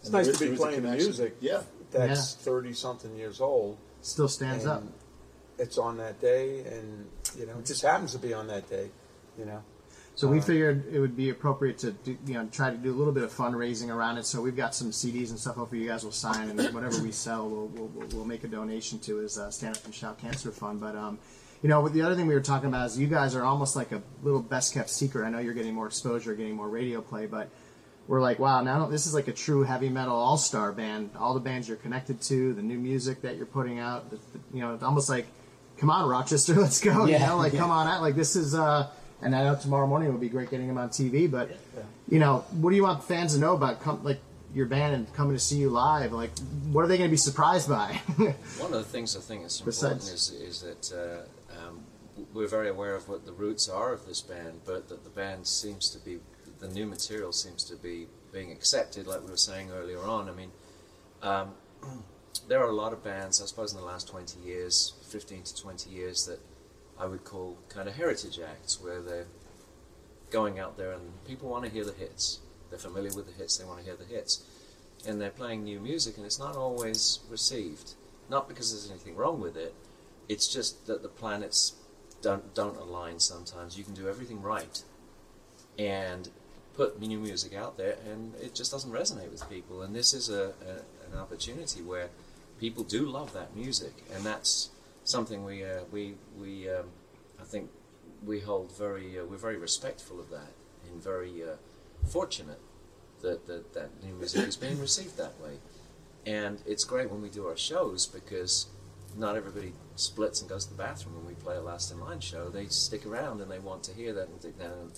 It's 0.00 0.10
nice 0.10 0.26
to 0.28 0.30
be 0.30 0.34
is- 0.34 0.38
there 0.38 0.52
is 0.52 0.58
a 0.60 0.62
playing 0.62 0.82
the 0.82 0.90
music. 0.92 1.36
Yeah. 1.40 1.62
that's 1.90 2.34
thirty 2.34 2.72
something 2.72 3.16
years 3.16 3.40
old. 3.40 3.78
Still 4.00 4.28
stands 4.28 4.64
up. 4.64 4.84
It's 5.58 5.76
on 5.78 5.96
that 5.96 6.20
day, 6.20 6.60
and 6.60 7.06
you 7.36 7.46
know, 7.46 7.58
it 7.58 7.66
just 7.66 7.82
happens 7.82 8.12
to 8.12 8.18
be 8.18 8.32
on 8.32 8.46
that 8.46 8.70
day. 8.70 8.90
You 9.36 9.46
know, 9.46 9.62
So 10.14 10.28
we 10.28 10.40
figured 10.40 10.92
it 10.92 11.00
would 11.00 11.16
be 11.16 11.30
appropriate 11.30 11.78
to 11.78 11.92
do, 11.92 12.16
you 12.26 12.34
know 12.34 12.46
try 12.52 12.70
to 12.70 12.76
do 12.76 12.92
a 12.92 12.96
little 12.96 13.14
bit 13.14 13.22
of 13.22 13.32
fundraising 13.32 13.88
around 13.88 14.18
it. 14.18 14.26
So 14.26 14.42
we've 14.42 14.56
got 14.56 14.74
some 14.74 14.90
CDs 14.90 15.30
and 15.30 15.38
stuff. 15.38 15.56
Hopefully 15.56 15.80
you 15.80 15.88
guys 15.88 16.04
will 16.04 16.12
sign 16.12 16.50
and 16.50 16.74
whatever 16.74 17.02
we 17.02 17.12
sell, 17.12 17.48
we'll, 17.48 17.66
we'll, 17.68 17.86
we'll- 17.88 18.08
we'll 18.08 18.24
make 18.26 18.44
a 18.44 18.48
donation 18.48 18.98
to 19.00 19.20
is 19.20 19.38
uh, 19.38 19.50
Stand 19.50 19.76
Up 19.76 19.84
and 19.86 19.94
Shout 19.94 20.18
Cancer 20.18 20.52
Fund. 20.52 20.80
But 20.80 20.96
um, 20.96 21.18
you 21.62 21.68
know, 21.68 21.88
the 21.88 22.02
other 22.02 22.14
thing 22.14 22.26
we 22.26 22.34
were 22.34 22.40
talking 22.40 22.68
about 22.68 22.86
is 22.90 22.98
you 22.98 23.06
guys 23.06 23.34
are 23.34 23.44
almost 23.44 23.74
like 23.74 23.92
a 23.92 24.02
little 24.22 24.42
best 24.42 24.74
kept 24.74 24.90
secret. 24.90 25.24
I 25.24 25.30
know 25.30 25.38
you're 25.38 25.54
getting 25.54 25.74
more 25.74 25.86
exposure, 25.86 26.34
getting 26.34 26.56
more 26.56 26.68
radio 26.68 27.00
play, 27.00 27.26
but 27.26 27.48
we're 28.08 28.20
like, 28.20 28.38
wow, 28.38 28.62
now 28.62 28.84
this 28.86 29.06
is 29.06 29.14
like 29.14 29.28
a 29.28 29.32
true 29.32 29.62
heavy 29.62 29.88
metal 29.88 30.14
all 30.14 30.36
star 30.36 30.72
band. 30.72 31.10
All 31.18 31.32
the 31.34 31.40
bands 31.40 31.68
you're 31.68 31.76
connected 31.78 32.20
to, 32.22 32.52
the 32.52 32.62
new 32.62 32.78
music 32.78 33.22
that 33.22 33.36
you're 33.36 33.46
putting 33.46 33.78
out, 33.78 34.10
the, 34.10 34.16
the, 34.16 34.40
you 34.52 34.60
know, 34.60 34.74
it's 34.74 34.82
almost 34.82 35.08
like, 35.08 35.26
come 35.78 35.88
on, 35.88 36.06
Rochester, 36.08 36.54
let's 36.60 36.80
go. 36.80 37.06
Yeah, 37.06 37.20
you 37.20 37.26
know, 37.28 37.36
like 37.38 37.52
yeah. 37.54 37.60
come 37.60 37.70
on 37.70 37.86
out. 37.88 38.02
Like 38.02 38.16
this 38.16 38.36
is, 38.36 38.54
uh, 38.54 38.90
and 39.22 39.34
I 39.34 39.44
know 39.44 39.54
tomorrow 39.56 39.86
morning 39.86 40.08
it 40.08 40.12
would 40.12 40.20
be 40.20 40.28
great 40.28 40.50
getting 40.50 40.68
them 40.68 40.78
on 40.78 40.88
TV, 40.90 41.30
but 41.30 41.50
you 42.08 42.18
know, 42.18 42.44
what 42.52 42.70
do 42.70 42.76
you 42.76 42.82
want 42.82 43.04
fans 43.04 43.34
to 43.34 43.40
know 43.40 43.54
about 43.54 43.80
come, 43.80 44.02
like 44.04 44.20
your 44.54 44.66
band 44.66 44.94
and 44.94 45.12
coming 45.14 45.34
to 45.34 45.38
see 45.38 45.56
you 45.56 45.70
live? 45.70 46.12
Like, 46.12 46.30
what 46.70 46.84
are 46.84 46.88
they 46.88 46.98
going 46.98 47.08
to 47.08 47.12
be 47.12 47.16
surprised 47.16 47.68
by? 47.68 48.00
One 48.58 48.72
of 48.72 48.78
the 48.78 48.84
things 48.84 49.16
I 49.16 49.20
think 49.20 49.46
is 49.46 49.60
Besides- 49.60 50.08
important 50.08 50.14
is, 50.14 50.30
is 50.30 50.60
that 50.62 51.26
uh, 51.56 51.68
um, 51.68 51.80
we're 52.34 52.48
very 52.48 52.68
aware 52.68 52.94
of 52.94 53.08
what 53.08 53.24
the 53.24 53.32
roots 53.32 53.68
are 53.68 53.92
of 53.92 54.06
this 54.06 54.20
band, 54.20 54.60
but 54.66 54.88
that 54.88 55.04
the 55.04 55.10
band 55.10 55.46
seems 55.46 55.88
to 55.90 55.98
be, 55.98 56.18
the 56.58 56.68
new 56.68 56.86
material 56.86 57.32
seems 57.32 57.64
to 57.64 57.76
be 57.76 58.08
being 58.32 58.50
accepted, 58.50 59.06
like 59.06 59.22
we 59.24 59.30
were 59.30 59.36
saying 59.36 59.70
earlier 59.70 60.00
on. 60.00 60.28
I 60.28 60.32
mean, 60.32 60.50
um, 61.22 61.54
there 62.48 62.60
are 62.62 62.68
a 62.68 62.74
lot 62.74 62.92
of 62.92 63.02
bands, 63.04 63.40
I 63.40 63.46
suppose, 63.46 63.72
in 63.72 63.78
the 63.78 63.84
last 63.86 64.08
20 64.08 64.40
years, 64.40 64.94
15 65.08 65.42
to 65.44 65.62
20 65.62 65.90
years, 65.90 66.26
that 66.26 66.40
I 67.02 67.06
would 67.06 67.24
call 67.24 67.58
kind 67.68 67.88
of 67.88 67.96
heritage 67.96 68.38
acts, 68.38 68.80
where 68.80 69.02
they're 69.02 69.26
going 70.30 70.60
out 70.60 70.76
there 70.76 70.92
and 70.92 71.02
people 71.26 71.48
want 71.48 71.64
to 71.64 71.70
hear 71.70 71.84
the 71.84 71.92
hits. 71.92 72.38
They're 72.70 72.78
familiar 72.78 73.10
with 73.14 73.26
the 73.26 73.32
hits, 73.32 73.56
they 73.56 73.64
want 73.64 73.80
to 73.80 73.84
hear 73.84 73.96
the 73.96 74.04
hits. 74.04 74.44
And 75.06 75.20
they're 75.20 75.30
playing 75.30 75.64
new 75.64 75.80
music, 75.80 76.16
and 76.16 76.24
it's 76.24 76.38
not 76.38 76.54
always 76.54 77.18
received. 77.28 77.94
Not 78.30 78.48
because 78.48 78.70
there's 78.70 78.88
anything 78.88 79.16
wrong 79.16 79.40
with 79.40 79.56
it, 79.56 79.74
it's 80.28 80.46
just 80.46 80.86
that 80.86 81.02
the 81.02 81.08
planets 81.08 81.74
don't, 82.22 82.54
don't 82.54 82.76
align 82.76 83.18
sometimes. 83.18 83.76
You 83.76 83.82
can 83.82 83.94
do 83.94 84.08
everything 84.08 84.40
right 84.40 84.80
and 85.76 86.28
put 86.74 87.00
new 87.00 87.18
music 87.18 87.52
out 87.52 87.76
there, 87.76 87.96
and 88.08 88.34
it 88.36 88.54
just 88.54 88.70
doesn't 88.70 88.92
resonate 88.92 89.30
with 89.30 89.48
people. 89.50 89.82
And 89.82 89.94
this 89.94 90.14
is 90.14 90.28
a, 90.30 90.54
a 90.66 91.12
an 91.12 91.18
opportunity 91.18 91.82
where 91.82 92.08
people 92.58 92.84
do 92.84 93.04
love 93.04 93.32
that 93.32 93.54
music, 93.56 93.92
and 94.14 94.24
that's 94.24 94.70
something 95.04 95.44
we 95.44 95.64
uh, 95.64 95.84
we 95.90 96.14
we 96.38 96.68
um, 96.70 96.86
I 97.40 97.44
think 97.44 97.70
we 98.24 98.40
hold 98.40 98.76
very 98.76 99.18
uh, 99.18 99.24
we're 99.24 99.36
very 99.36 99.56
respectful 99.56 100.20
of 100.20 100.30
that 100.30 100.52
and 100.88 101.02
very 101.02 101.42
uh, 101.42 101.56
fortunate 102.08 102.60
that, 103.22 103.46
that 103.46 103.74
that 103.74 103.90
new 104.04 104.14
music 104.14 104.46
is 104.46 104.56
being 104.56 104.80
received 104.80 105.16
that 105.16 105.38
way. 105.40 105.58
And 106.24 106.60
it's 106.66 106.84
great 106.84 107.10
when 107.10 107.20
we 107.20 107.28
do 107.28 107.46
our 107.46 107.56
shows 107.56 108.06
because 108.06 108.66
not 109.16 109.36
everybody 109.36 109.72
splits 109.96 110.40
and 110.40 110.48
goes 110.48 110.64
to 110.64 110.70
the 110.70 110.78
bathroom 110.78 111.16
when 111.16 111.26
we 111.26 111.34
play 111.34 111.56
a 111.56 111.60
Last 111.60 111.90
in 111.92 112.00
Line 112.00 112.20
show. 112.20 112.48
They 112.48 112.66
stick 112.66 113.04
around 113.04 113.40
and 113.40 113.50
they 113.50 113.58
want 113.58 113.82
to 113.84 113.94
hear 113.94 114.12
that 114.14 114.28
and 114.28 114.40
they, 114.40 114.50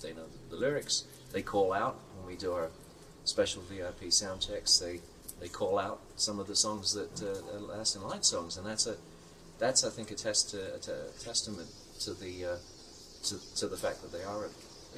they 0.07 0.13
know, 0.13 0.27
the 0.49 0.55
lyrics. 0.55 1.05
They 1.31 1.41
call 1.41 1.73
out 1.73 1.99
when 2.15 2.27
we 2.27 2.35
do 2.35 2.53
our 2.53 2.69
special 3.23 3.63
VIP 3.63 4.11
sound 4.11 4.41
checks. 4.41 4.77
They 4.77 4.99
they 5.41 5.47
call 5.49 5.77
out 5.77 5.99
some 6.15 6.39
of 6.39 6.47
the 6.47 6.55
songs 6.55 6.93
that 6.93 7.21
uh, 7.21 7.55
are 7.55 7.59
Last 7.59 7.95
in 7.95 8.03
Line 8.03 8.23
songs, 8.23 8.57
and 8.57 8.65
that's 8.65 8.87
a 8.87 8.95
that's 9.59 9.83
I 9.83 9.89
think 9.89 10.11
a 10.11 10.15
test 10.15 10.51
to, 10.51 10.57
a, 10.57 10.75
a 10.77 11.23
testament 11.23 11.69
to 12.01 12.13
the 12.13 12.45
uh, 12.45 12.55
to, 13.25 13.55
to 13.57 13.67
the 13.67 13.77
fact 13.77 14.01
that 14.01 14.11
they 14.11 14.23
are 14.23 14.47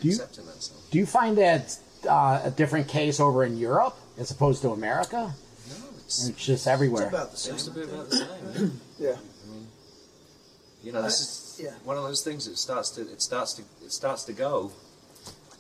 Do 0.01 0.07
you- 0.07 0.13
accepting 0.13 0.45
that 0.45 0.61
song. 0.61 0.77
Do 0.91 0.97
you 0.97 1.05
find 1.05 1.37
that 1.37 1.77
uh, 2.07 2.41
a 2.43 2.51
different 2.51 2.87
case 2.87 3.19
over 3.19 3.43
in 3.43 3.57
Europe 3.57 3.95
as 4.17 4.31
opposed 4.31 4.61
to 4.63 4.69
America? 4.71 5.33
No, 5.69 5.75
it's, 6.05 6.27
It's 6.29 6.45
just 6.45 6.67
everywhere. 6.67 7.03
It's 7.05 7.13
about 7.13 7.31
the 7.31 7.37
same. 7.37 7.57
seems 7.57 7.63
to 7.65 7.71
be 7.71 7.81
about 7.83 8.09
the 8.09 8.15
same. 8.17 8.81
yeah. 8.99 9.07
yeah. 9.09 9.15
I 9.15 9.51
mean, 9.51 9.67
you 10.83 10.91
know, 10.91 11.01
this 11.01 11.19
is 11.19 11.61
yeah. 11.63 11.71
one 11.83 11.97
of 11.97 12.03
those 12.03 12.21
things. 12.23 12.47
that 12.47 12.57
starts 12.57 12.89
to 12.91 13.01
it 13.01 13.21
starts 13.21 13.53
to 13.53 13.63
it 13.83 13.91
starts 13.91 14.23
to 14.25 14.33
go. 14.33 14.71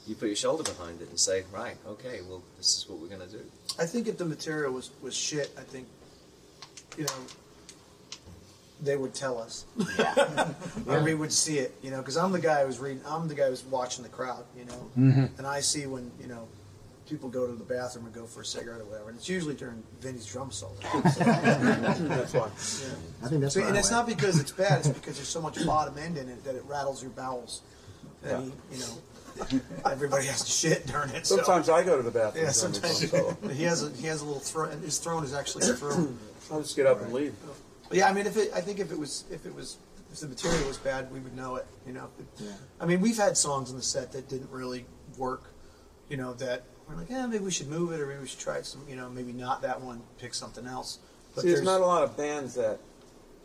You 0.05 0.15
put 0.15 0.27
your 0.27 0.37
shoulder 0.37 0.63
behind 0.63 1.01
it 1.01 1.09
and 1.09 1.19
say, 1.19 1.43
right, 1.51 1.75
okay, 1.85 2.21
well, 2.29 2.41
this 2.57 2.77
is 2.77 2.85
what 2.87 2.99
we're 2.99 3.09
going 3.09 3.27
to 3.29 3.37
do. 3.37 3.43
I 3.77 3.85
think 3.85 4.07
if 4.07 4.17
the 4.17 4.23
material 4.23 4.71
was, 4.71 4.89
was 5.01 5.13
shit, 5.13 5.51
I 5.57 5.63
think, 5.63 5.85
you 6.97 7.03
know, 7.03 7.11
they 8.81 8.95
would 8.95 9.13
tell 9.13 9.39
us. 9.39 9.65
or 10.87 11.03
we 11.03 11.15
would 11.15 11.31
see 11.31 11.59
it, 11.59 11.75
you 11.81 11.91
know, 11.91 11.97
because 11.97 12.17
I'm 12.17 12.31
the 12.31 12.39
guy 12.39 12.65
who's 12.65 12.79
reading, 12.79 13.01
I'm 13.07 13.27
the 13.27 13.35
guy 13.35 13.49
who's 13.49 13.63
watching 13.65 14.03
the 14.03 14.09
crowd, 14.09 14.45
you 14.57 14.65
know, 14.65 14.89
mm-hmm. 14.97 15.25
and 15.37 15.47
I 15.47 15.61
see 15.61 15.87
when, 15.87 16.11
you 16.21 16.27
know, 16.27 16.47
people 17.09 17.29
go 17.29 17.47
to 17.47 17.53
the 17.53 17.63
bathroom 17.63 18.05
and 18.05 18.13
go 18.13 18.25
for 18.25 18.41
a 18.41 18.45
cigarette 18.45 18.81
or 18.81 18.85
whatever, 18.85 19.09
and 19.09 19.17
it's 19.17 19.29
usually 19.29 19.55
during 19.55 19.81
Vinny's 20.01 20.25
drum 20.25 20.51
solo. 20.51 20.73
That's 20.93 22.33
why. 22.33 22.49
I 23.23 23.27
think 23.29 23.41
that's 23.41 23.53
So, 23.53 23.61
and 23.61 23.75
I 23.75 23.79
it's 23.79 23.91
went. 23.91 24.07
not 24.07 24.07
because 24.07 24.39
it's 24.39 24.51
bad; 24.51 24.79
it's 24.79 24.87
because 24.99 25.15
there's 25.15 25.27
so 25.27 25.41
much 25.41 25.65
bottom 25.65 25.97
end 25.97 26.17
in 26.17 26.29
it 26.29 26.43
that 26.43 26.55
it 26.55 26.63
rattles 26.67 27.01
your 27.01 27.11
bowels. 27.11 27.61
And 28.23 28.51
he, 28.71 28.77
you 28.77 28.81
know, 28.81 29.61
everybody 29.89 30.25
has 30.25 30.43
to 30.43 30.51
shit 30.51 30.85
during 30.87 31.09
it. 31.11 31.25
so- 31.25 31.37
Sometimes 31.37 31.69
I 31.69 31.83
go 31.83 31.97
to 31.97 32.03
the 32.03 32.11
bathroom. 32.11 32.45
yeah, 32.45 32.51
sometimes 32.51 32.99
he 32.99 33.63
has 33.63 33.83
a 33.83 33.89
he 33.91 34.07
has 34.07 34.21
a 34.21 34.25
little 34.25 34.41
throne. 34.41 34.81
His 34.81 34.97
throne 34.99 35.23
is 35.23 35.33
actually 35.33 35.69
a 35.69 35.73
throne. 35.73 36.17
I'll 36.51 36.61
just 36.61 36.75
get 36.75 36.85
up 36.85 37.01
and 37.01 37.13
leave. 37.13 37.33
Oh. 37.47 37.53
Yeah, 37.91 38.09
I 38.09 38.13
mean, 38.13 38.25
if 38.27 38.37
it, 38.37 38.51
I 38.53 38.61
think 38.61 38.79
if 38.79 38.91
it 38.91 38.97
was 38.97 39.25
if 39.31 39.45
it 39.45 39.53
was 39.53 39.77
if 40.11 40.19
the 40.19 40.27
material 40.27 40.67
was 40.67 40.77
bad, 40.77 41.11
we 41.11 41.19
would 41.19 41.35
know 41.35 41.55
it. 41.55 41.65
You 41.85 41.93
know, 41.93 42.09
Yeah. 42.37 42.51
I 42.79 42.85
mean, 42.85 43.01
we've 43.01 43.17
had 43.17 43.37
songs 43.37 43.69
in 43.71 43.77
the 43.77 43.83
set 43.83 44.11
that 44.13 44.27
didn't 44.29 44.49
really 44.51 44.85
work. 45.17 45.53
You 46.09 46.17
know, 46.17 46.33
that 46.35 46.63
we're 46.87 46.95
like, 46.95 47.09
yeah, 47.09 47.25
maybe 47.25 47.43
we 47.43 47.51
should 47.51 47.67
move 47.67 47.91
it, 47.91 47.99
or 47.99 48.05
maybe 48.07 48.21
we 48.21 48.27
should 48.27 48.39
try 48.39 48.61
some. 48.61 48.81
You 48.87 48.95
know, 48.95 49.09
maybe 49.09 49.33
not 49.33 49.61
that 49.63 49.81
one, 49.81 50.01
pick 50.17 50.33
something 50.33 50.65
else. 50.65 50.99
But 51.35 51.41
See, 51.41 51.49
there's 51.49 51.61
not 51.63 51.81
a 51.81 51.85
lot 51.85 52.03
of 52.03 52.15
bands 52.17 52.55
that 52.55 52.79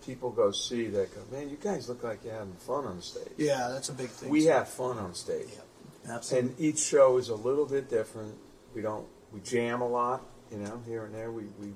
people 0.05 0.31
go 0.31 0.51
see 0.51 0.87
that 0.89 1.15
go, 1.15 1.21
man, 1.37 1.49
you 1.51 1.57
guys 1.61 1.89
look 1.89 2.03
like 2.03 2.25
you're 2.25 2.33
having 2.35 2.55
fun 2.55 2.85
on 2.87 3.01
stage. 3.03 3.29
yeah, 3.37 3.69
that's 3.71 3.89
a 3.89 3.93
big 3.93 4.09
thing. 4.09 4.31
We 4.31 4.43
too. 4.43 4.49
have 4.51 4.69
fun 4.69 4.99
on 4.99 5.15
stage. 5.15 5.49
Yeah, 5.53 6.15
Absolutely. 6.15 6.51
And 6.51 6.61
each 6.61 6.79
show 6.79 7.19
is 7.19 7.29
a 7.29 7.35
little 7.35 7.67
bit 7.67 7.89
different. 7.89 8.35
We 8.75 8.83
don't 8.83 9.07
we 9.33 9.41
jam 9.41 9.81
a 9.81 9.89
lot, 9.89 10.23
you 10.51 10.59
know, 10.59 10.81
here 10.87 11.05
and 11.05 11.15
there. 11.15 11.31
We, 11.31 11.45
we 11.61 11.69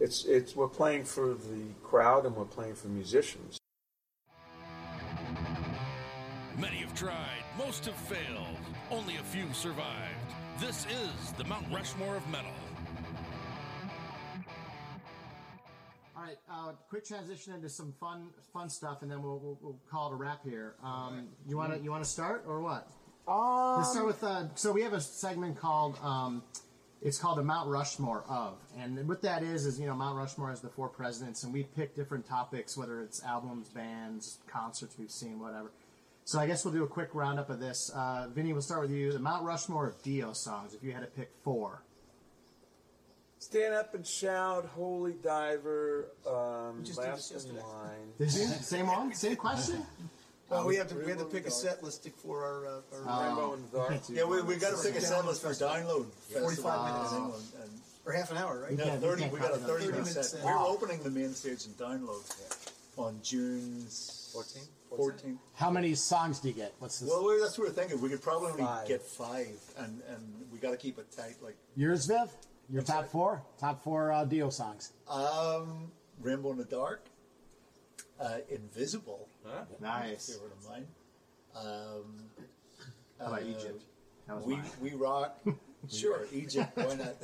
it's 0.00 0.24
it's 0.24 0.54
we're 0.54 0.68
playing 0.68 1.04
for 1.04 1.28
the 1.28 1.64
crowd 1.82 2.26
and 2.26 2.36
we're 2.36 2.44
playing 2.44 2.74
for 2.74 2.88
musicians. 2.88 3.58
Many 6.58 6.76
have 6.78 6.94
tried, 6.94 7.42
most 7.58 7.84
have 7.84 7.94
failed, 7.94 8.56
only 8.90 9.16
a 9.16 9.22
few 9.22 9.44
survived. 9.52 10.14
This 10.58 10.86
is 10.86 11.32
the 11.32 11.44
Mount 11.44 11.66
Rushmore 11.70 12.16
of 12.16 12.26
metal. 12.30 12.50
All 16.16 16.22
right, 16.22 16.38
uh, 16.50 16.72
quick 16.88 17.04
transition 17.04 17.52
into 17.52 17.68
some 17.68 17.92
fun, 18.00 18.30
fun 18.54 18.70
stuff, 18.70 19.02
and 19.02 19.10
then 19.10 19.22
we'll, 19.22 19.38
we'll, 19.38 19.58
we'll 19.60 19.78
call 19.90 20.10
it 20.10 20.14
a 20.14 20.16
wrap 20.16 20.42
here. 20.44 20.76
Um, 20.82 21.28
you 21.46 21.58
want 21.58 21.74
to 21.74 21.78
you 21.78 21.90
want 21.90 22.02
to 22.02 22.08
start 22.08 22.44
or 22.48 22.62
what? 22.62 22.88
Let's 23.78 23.90
start 23.90 24.06
with. 24.06 24.24
Uh, 24.24 24.44
so 24.54 24.72
we 24.72 24.82
have 24.82 24.94
a 24.94 25.00
segment 25.00 25.58
called. 25.58 25.98
Um, 26.02 26.42
it's 27.06 27.18
called 27.18 27.38
the 27.38 27.42
Mount 27.44 27.68
Rushmore 27.70 28.24
of, 28.28 28.58
and 28.76 29.08
what 29.08 29.22
that 29.22 29.42
is 29.44 29.64
is 29.64 29.78
you 29.78 29.86
know 29.86 29.94
Mount 29.94 30.16
Rushmore 30.16 30.50
is 30.50 30.60
the 30.60 30.68
four 30.68 30.88
presidents, 30.88 31.44
and 31.44 31.52
we 31.52 31.62
pick 31.62 31.94
different 31.94 32.26
topics, 32.26 32.76
whether 32.76 33.00
it's 33.00 33.22
albums, 33.22 33.68
bands, 33.68 34.38
concerts 34.48 34.96
we've 34.98 35.10
seen, 35.10 35.38
whatever. 35.38 35.70
So 36.24 36.40
I 36.40 36.48
guess 36.48 36.64
we'll 36.64 36.74
do 36.74 36.82
a 36.82 36.88
quick 36.88 37.10
roundup 37.14 37.48
of 37.48 37.60
this. 37.60 37.90
Uh, 37.94 38.26
Vinny, 38.34 38.52
we'll 38.52 38.60
start 38.60 38.82
with 38.82 38.90
you. 38.90 39.12
The 39.12 39.20
Mount 39.20 39.44
Rushmore 39.44 39.86
of 39.86 40.02
Dio 40.02 40.32
songs. 40.32 40.74
If 40.74 40.82
you 40.82 40.90
had 40.90 41.02
to 41.02 41.06
pick 41.06 41.30
four, 41.44 41.82
Stand 43.38 43.74
up 43.74 43.94
and 43.94 44.04
shout, 44.04 44.64
holy 44.74 45.12
diver, 45.12 46.08
um, 46.28 46.82
just 46.82 46.98
did 46.98 47.06
last 47.06 47.32
this 47.32 47.44
in 47.44 47.54
yesterday. 47.54 47.72
line. 47.72 48.12
did 48.18 48.32
you 48.34 48.46
same 48.46 48.86
one, 48.88 49.14
same 49.14 49.36
question? 49.36 49.86
Well, 50.48 50.66
we 50.66 50.76
have 50.76 50.88
to 50.88 50.94
we 50.94 51.08
have 51.10 51.18
to 51.18 51.24
pick 51.24 51.46
a 51.46 51.50
set 51.50 51.82
list 51.82 52.08
for 52.22 52.44
our. 52.44 52.66
Uh, 52.66 53.08
our 53.08 53.26
Rainbow 53.26 53.54
in 53.54 53.62
the 53.62 53.78
dark. 53.78 54.00
Yeah, 54.08 54.24
we, 54.24 54.42
we 54.42 54.56
got 54.56 54.76
to 54.76 54.82
pick 54.82 54.96
a 54.96 55.00
set 55.00 55.24
list 55.24 55.42
for 55.42 55.50
download. 55.50 56.06
45 56.32 56.94
minutes. 56.94 57.12
in 57.12 57.18
England, 57.18 57.44
and 57.62 57.70
or 58.04 58.12
half 58.12 58.30
an 58.30 58.36
hour, 58.36 58.60
right? 58.62 58.78
no, 58.78 58.84
can't- 58.84 59.00
30, 59.00 59.20
can't 59.22 59.32
we 59.32 59.40
got 59.40 59.48
a 59.54 59.58
count 59.58 59.62
it. 59.62 59.66
30 59.66 59.84
minute 59.86 59.96
30 59.96 60.08
minutes 60.10 60.30
set. 60.30 60.40
in. 60.40 60.46
We're 60.46 60.58
opening 60.58 61.02
the 61.02 61.10
main 61.10 61.34
stage 61.34 61.66
in 61.66 61.72
download 61.72 62.22
on 62.96 63.18
June 63.22 63.84
14? 64.32 64.62
14th. 64.96 65.36
How 65.54 65.70
many 65.70 65.94
songs 65.96 66.38
do 66.38 66.48
you 66.48 66.54
get? 66.54 66.72
What's 66.78 67.00
this? 67.00 67.08
Well, 67.10 67.26
we 67.26 67.40
that's 67.40 67.58
what 67.58 67.68
we're 67.68 67.74
thinking. 67.74 68.00
We 68.00 68.08
could 68.08 68.22
probably 68.22 68.62
Five. 68.62 68.86
get 68.86 69.02
five, 69.02 69.48
and, 69.78 70.00
and 70.08 70.22
we 70.52 70.58
got 70.58 70.70
to 70.70 70.76
keep 70.76 70.98
it 70.98 71.10
tight. 71.10 71.34
Like 71.42 71.56
Yours, 71.74 72.06
Viv? 72.06 72.30
Your 72.70 72.82
top 72.82 73.08
four? 73.10 73.42
Top 73.58 73.82
four 73.82 74.12
uh, 74.12 74.24
Dio 74.24 74.50
songs. 74.50 74.92
um, 75.10 75.90
Rainbow 76.20 76.52
in 76.52 76.58
the 76.58 76.64
Dark, 76.64 77.04
uh, 78.20 78.38
Invisible, 78.50 79.28
Nice. 79.80 80.30
favorite 80.30 80.52
of 80.52 80.68
mine. 80.70 80.86
Um, 81.54 82.16
How 83.20 83.26
about 83.26 83.42
uh, 83.42 83.46
Egypt? 83.46 83.82
That 84.26 84.36
was 84.36 84.44
We 84.46 84.56
mine. 84.56 84.64
we 84.82 84.90
rock. 84.94 85.38
sure, 85.90 86.26
Egypt. 86.32 86.76
Why 86.76 86.94
not? 86.96 87.14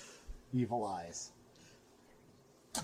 Evil 0.52 0.84
Eyes. 0.86 1.30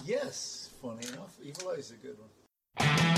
Yes, 0.04 0.70
funny 0.82 1.06
enough, 1.08 1.36
Evil 1.42 1.70
Eyes 1.70 1.78
is 1.78 1.92
a 1.92 1.94
good 1.94 2.16
one. 2.18 3.15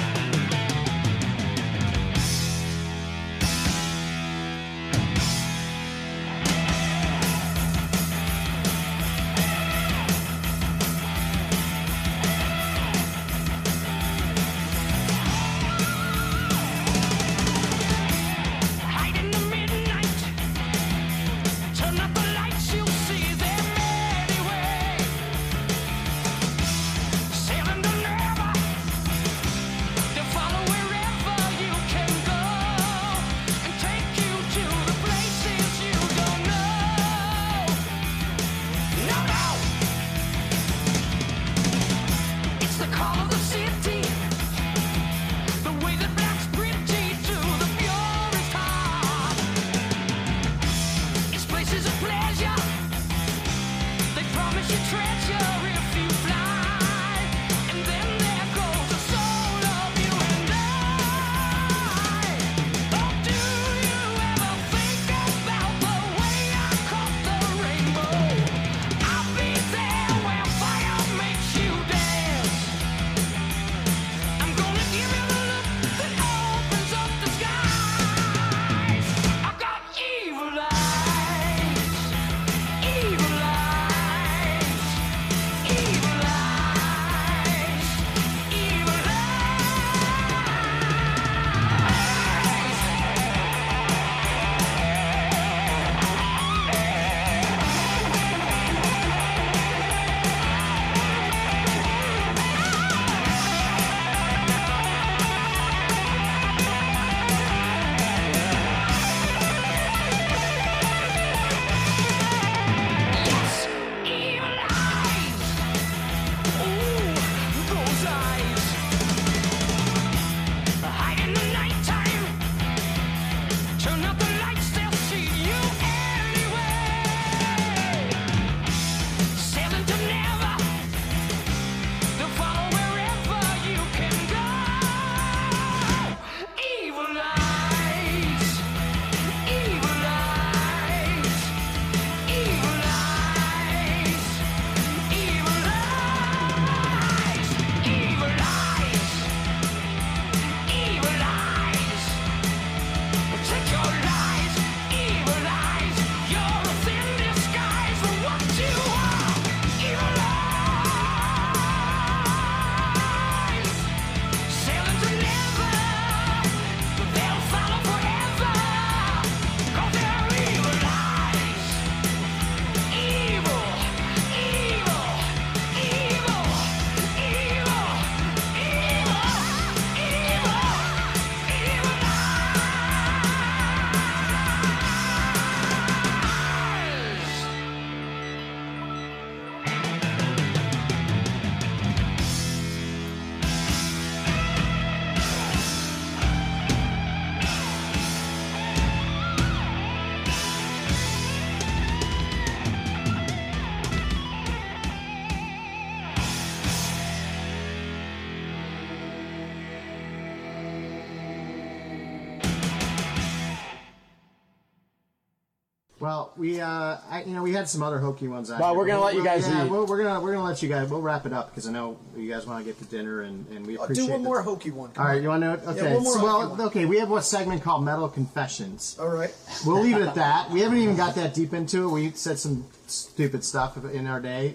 Well, 216.00 216.32
we 216.36 216.60
uh, 216.60 216.68
I, 217.10 217.24
you 217.26 217.34
know, 217.34 217.42
we 217.42 217.52
had 217.52 217.68
some 217.68 217.82
other 217.82 217.98
hokey 217.98 218.28
ones. 218.28 218.52
out 218.52 218.60
Well, 218.60 218.70
here, 218.70 218.78
we're 218.78 218.86
gonna 218.86 219.00
but 219.00 219.06
let 219.06 219.14
you 219.16 219.24
guys 219.24 219.48
Yeah, 219.48 219.64
eat. 219.64 219.70
we're, 219.70 219.84
we're 219.84 220.00
gonna 220.02 220.20
we're 220.20 220.32
gonna 220.32 220.44
let 220.44 220.62
you 220.62 220.68
guys. 220.68 220.88
We'll 220.88 221.00
wrap 221.02 221.26
it 221.26 221.32
up 221.32 221.50
because 221.50 221.66
I 221.66 221.72
know 221.72 221.98
you 222.16 222.30
guys 222.30 222.46
want 222.46 222.64
to 222.64 222.64
get 222.64 222.78
to 222.78 222.84
dinner 222.84 223.22
and, 223.22 223.44
and 223.48 223.66
we 223.66 223.74
appreciate. 223.74 223.78
I'll 223.78 223.84
appreciate. 223.84 224.06
do 224.06 224.12
one 224.12 224.22
the- 224.22 224.28
more 224.28 224.42
hokey 224.42 224.70
one. 224.70 224.90
Come 224.92 225.02
All 225.02 225.08
right, 225.10 225.16
on. 225.16 225.22
you 225.24 225.28
want 225.28 225.42
to? 225.42 225.70
Okay, 225.70 225.94
one 225.94 226.04
more 226.04 226.12
so, 226.12 226.18
hokey 226.20 226.24
well, 226.24 226.48
one. 226.50 226.60
okay. 226.60 226.86
We 226.86 226.98
have 227.00 227.10
a 227.10 227.20
segment 227.20 227.62
called 227.64 227.84
Metal 227.84 228.08
Confessions. 228.08 228.96
All 229.00 229.08
right. 229.08 229.34
We'll 229.66 229.80
leave 229.82 229.96
it 229.96 230.02
at 230.02 230.14
that. 230.14 230.50
We 230.52 230.60
haven't 230.60 230.78
even 230.78 230.94
got 230.96 231.16
that 231.16 231.34
deep 231.34 231.52
into 231.52 231.88
it. 231.88 231.90
We 231.90 232.10
said 232.12 232.38
some 232.38 232.64
stupid 232.86 233.42
stuff 233.42 233.76
in 233.92 234.06
our 234.06 234.20
day. 234.20 234.54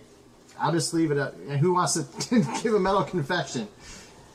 I'll 0.58 0.72
just 0.72 0.94
leave 0.94 1.12
it 1.12 1.18
at. 1.18 1.34
And 1.50 1.60
who 1.60 1.74
wants 1.74 1.96
to 1.96 2.06
give 2.64 2.74
a 2.74 2.80
metal 2.80 3.04
confession? 3.04 3.68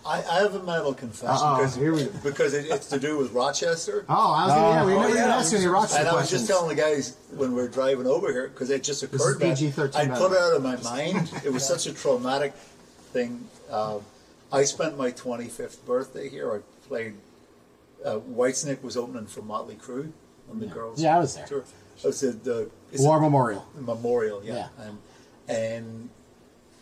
I, 0.09 0.23
I 0.31 0.43
have 0.43 0.55
a 0.55 0.63
metal 0.63 0.95
confession 0.95 1.29
Uh-oh, 1.37 1.57
because, 1.59 1.75
here 1.77 1.93
we 1.95 2.05
go. 2.05 2.11
because 2.23 2.55
it, 2.55 2.67
it's 2.71 2.89
to 2.89 2.99
do 2.99 3.19
with 3.19 3.33
Rochester. 3.33 4.07
Oh, 4.09 4.33
I 4.33 4.47
was 4.47 4.55
gonna, 4.55 4.69
yeah, 4.75 4.85
we 4.87 4.93
Oh, 4.95 5.01
never 5.01 5.11
even 5.11 5.23
asked 5.31 5.53
you 5.53 5.59
any 5.59 5.67
Rochester 5.67 5.99
And 5.99 6.09
I 6.09 6.13
was 6.13 6.21
questions. 6.23 6.41
just 6.49 6.51
telling 6.51 6.75
the 6.75 6.81
guys 6.83 7.17
when 7.37 7.51
we 7.55 7.61
were 7.61 7.69
driving 7.69 8.07
over 8.07 8.33
here 8.33 8.49
because 8.49 8.71
it 8.71 8.83
just 8.83 9.03
is 9.03 9.13
occurred 9.15 9.39
that 9.41 9.59
PG-13 9.59 9.95
I 9.97 10.07
by 10.07 10.19
put 10.19 10.31
the 10.31 10.37
it 10.37 10.43
out 10.43 10.55
of 10.55 10.63
my 10.63 10.77
mind. 10.83 11.31
It 11.45 11.53
was 11.53 11.67
such 11.67 11.87
a 11.87 11.93
traumatic 11.93 12.55
thing. 13.13 13.47
Uh, 13.71 13.99
I 14.51 14.65
spent 14.65 14.97
my 14.97 15.13
25th 15.13 15.85
birthday 15.85 16.29
here. 16.31 16.53
I 16.55 16.61
played. 16.89 17.15
Uh, 18.05 18.21
Whitesnake 18.21 18.83
was 18.83 18.97
opening 18.97 19.27
for 19.27 19.43
Motley 19.43 19.75
Crue 19.75 20.11
on 20.51 20.61
the 20.61 20.67
girls. 20.67 21.03
Yeah, 21.03 21.17
I 21.17 21.19
was 21.21 21.35
there. 21.35 21.47
Tour. 21.47 21.65
I 22.03 22.07
was 22.07 22.23
at 22.23 22.45
the 22.45 22.71
is 22.93 23.03
War 23.03 23.19
it- 23.19 23.21
Memorial. 23.21 23.67
Memorial, 23.79 24.43
yeah. 24.43 24.69
Yeah. 24.79 24.85
And, 24.87 24.99
and 25.49 26.09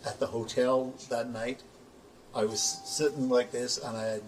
at 0.04 0.20
the 0.20 0.26
hotel 0.26 0.94
that 1.10 1.30
night, 1.30 1.62
I 2.37 2.44
was 2.44 2.61
sitting 2.61 3.29
like 3.29 3.51
this, 3.51 3.79
and 3.79 3.96
I 3.96 4.05
had 4.05 4.22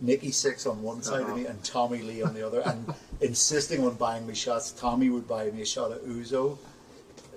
Nikki 0.00 0.30
Sixx 0.30 0.68
on 0.68 0.82
one 0.82 1.02
side 1.02 1.22
of 1.22 1.36
me 1.36 1.46
and 1.46 1.62
Tommy 1.62 2.02
Lee 2.02 2.22
on 2.22 2.34
the 2.34 2.44
other, 2.44 2.60
and 2.60 2.92
insisting 3.20 3.86
on 3.86 3.94
buying 3.94 4.26
me 4.26 4.34
shots. 4.34 4.72
Tommy 4.72 5.08
would 5.10 5.28
buy 5.28 5.50
me 5.50 5.62
a 5.62 5.66
shot 5.66 5.92
of 5.92 6.00
Ouzo. 6.02 6.58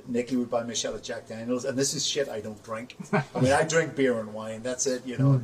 Nikki 0.08 0.36
would 0.36 0.50
buy 0.50 0.64
me 0.64 0.74
a 0.74 0.76
shot 0.76 0.96
of 0.96 1.04
Jack 1.04 1.28
Daniels, 1.28 1.66
and 1.66 1.78
this 1.78 1.94
is 1.94 2.06
shit 2.06 2.28
I 2.28 2.42
don't 2.42 2.62
drink. 2.64 2.98
I 3.14 3.24
mean, 3.40 3.54
I 3.54 3.64
drink 3.64 3.96
beer 3.96 4.20
and 4.20 4.34
wine. 4.34 4.64
That's 4.64 4.88
it, 4.88 5.06
you 5.06 5.18
know. 5.18 5.42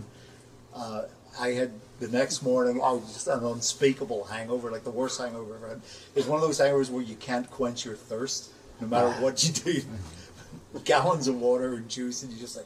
Uh, 0.75 1.04
I 1.39 1.49
had 1.49 1.71
the 1.99 2.08
next 2.08 2.41
morning, 2.41 2.82
I 2.82 2.91
was 2.91 3.13
just 3.13 3.28
an 3.28 3.45
unspeakable 3.45 4.25
hangover, 4.25 4.71
like 4.71 4.84
the 4.84 4.91
worst 4.91 5.21
hangover 5.21 5.56
ever. 5.56 5.80
It's 6.15 6.28
one 6.28 6.41
of 6.41 6.41
those 6.41 6.60
hangovers 6.60 6.89
where 6.89 7.04
you 7.04 7.15
can't 7.15 7.49
quench 7.51 7.86
your 7.86 7.95
thirst, 7.95 8.51
no 8.82 8.88
matter 8.88 9.12
what 9.21 9.43
you 9.43 9.54
do. 9.54 9.82
Gallons 10.84 11.28
of 11.28 11.39
water 11.39 11.75
and 11.75 11.88
juice, 11.88 12.23
and 12.23 12.32
you're 12.32 12.41
just 12.41 12.58
like, 12.58 12.65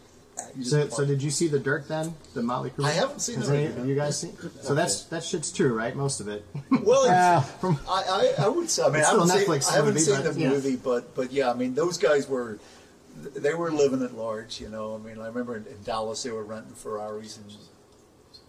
So, 0.63 0.87
so 0.89 1.05
did 1.05 1.21
you 1.23 1.29
see 1.31 1.47
the 1.47 1.59
dirt 1.59 1.87
then? 1.87 2.13
The 2.33 2.41
Motley 2.43 2.69
Crue. 2.71 2.85
I 2.85 2.91
haven't 2.91 3.19
seen 3.19 3.37
Has 3.37 3.49
it. 3.49 3.55
any 3.55 3.65
of 3.67 3.87
you 3.87 3.95
guys 3.95 4.19
seen? 4.19 4.35
So 4.61 4.73
that's 4.75 5.03
that 5.05 5.23
shit's 5.23 5.51
true, 5.51 5.73
right? 5.77 5.95
Most 5.95 6.19
of 6.19 6.27
it. 6.27 6.45
Well, 6.69 7.05
Yeah. 7.05 7.43
it's, 7.43 7.63
I, 7.89 8.33
I, 8.39 8.45
I 8.45 8.47
would 8.47 8.69
say. 8.69 8.83
I 8.83 8.89
mean, 8.89 9.03
I 9.03 9.09
haven't, 9.09 9.27
seen, 9.27 9.49
I 9.51 9.75
haven't 9.75 9.93
movie, 9.93 9.99
seen 9.99 10.15
but, 10.23 10.33
the 10.33 10.39
yeah. 10.39 10.49
movie, 10.49 10.75
but 10.75 11.15
but 11.15 11.31
yeah, 11.31 11.51
I 11.51 11.53
mean, 11.53 11.73
those 11.75 11.97
guys 11.97 12.27
were 12.27 12.59
they 13.35 13.53
were 13.53 13.71
living 13.71 14.01
at 14.03 14.15
large. 14.15 14.59
You 14.61 14.69
know, 14.69 14.95
I 14.95 14.97
mean, 14.97 15.19
I 15.19 15.27
remember 15.27 15.57
in, 15.57 15.65
in 15.65 15.81
Dallas 15.83 16.23
they 16.23 16.31
were 16.31 16.43
renting 16.43 16.73
Ferraris 16.75 17.37
and 17.37 17.51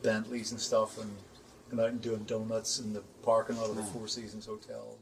Bentleys 0.02 0.50
and 0.52 0.60
stuff, 0.60 0.98
and 0.98 1.10
and 1.70 1.80
out 1.80 1.88
and 1.90 2.00
doing 2.00 2.24
donuts 2.24 2.80
in 2.80 2.92
the 2.92 3.02
parking 3.22 3.56
lot 3.56 3.70
of 3.70 3.76
the 3.76 3.82
Four 3.84 4.08
Seasons 4.08 4.46
Hotel. 4.46 4.96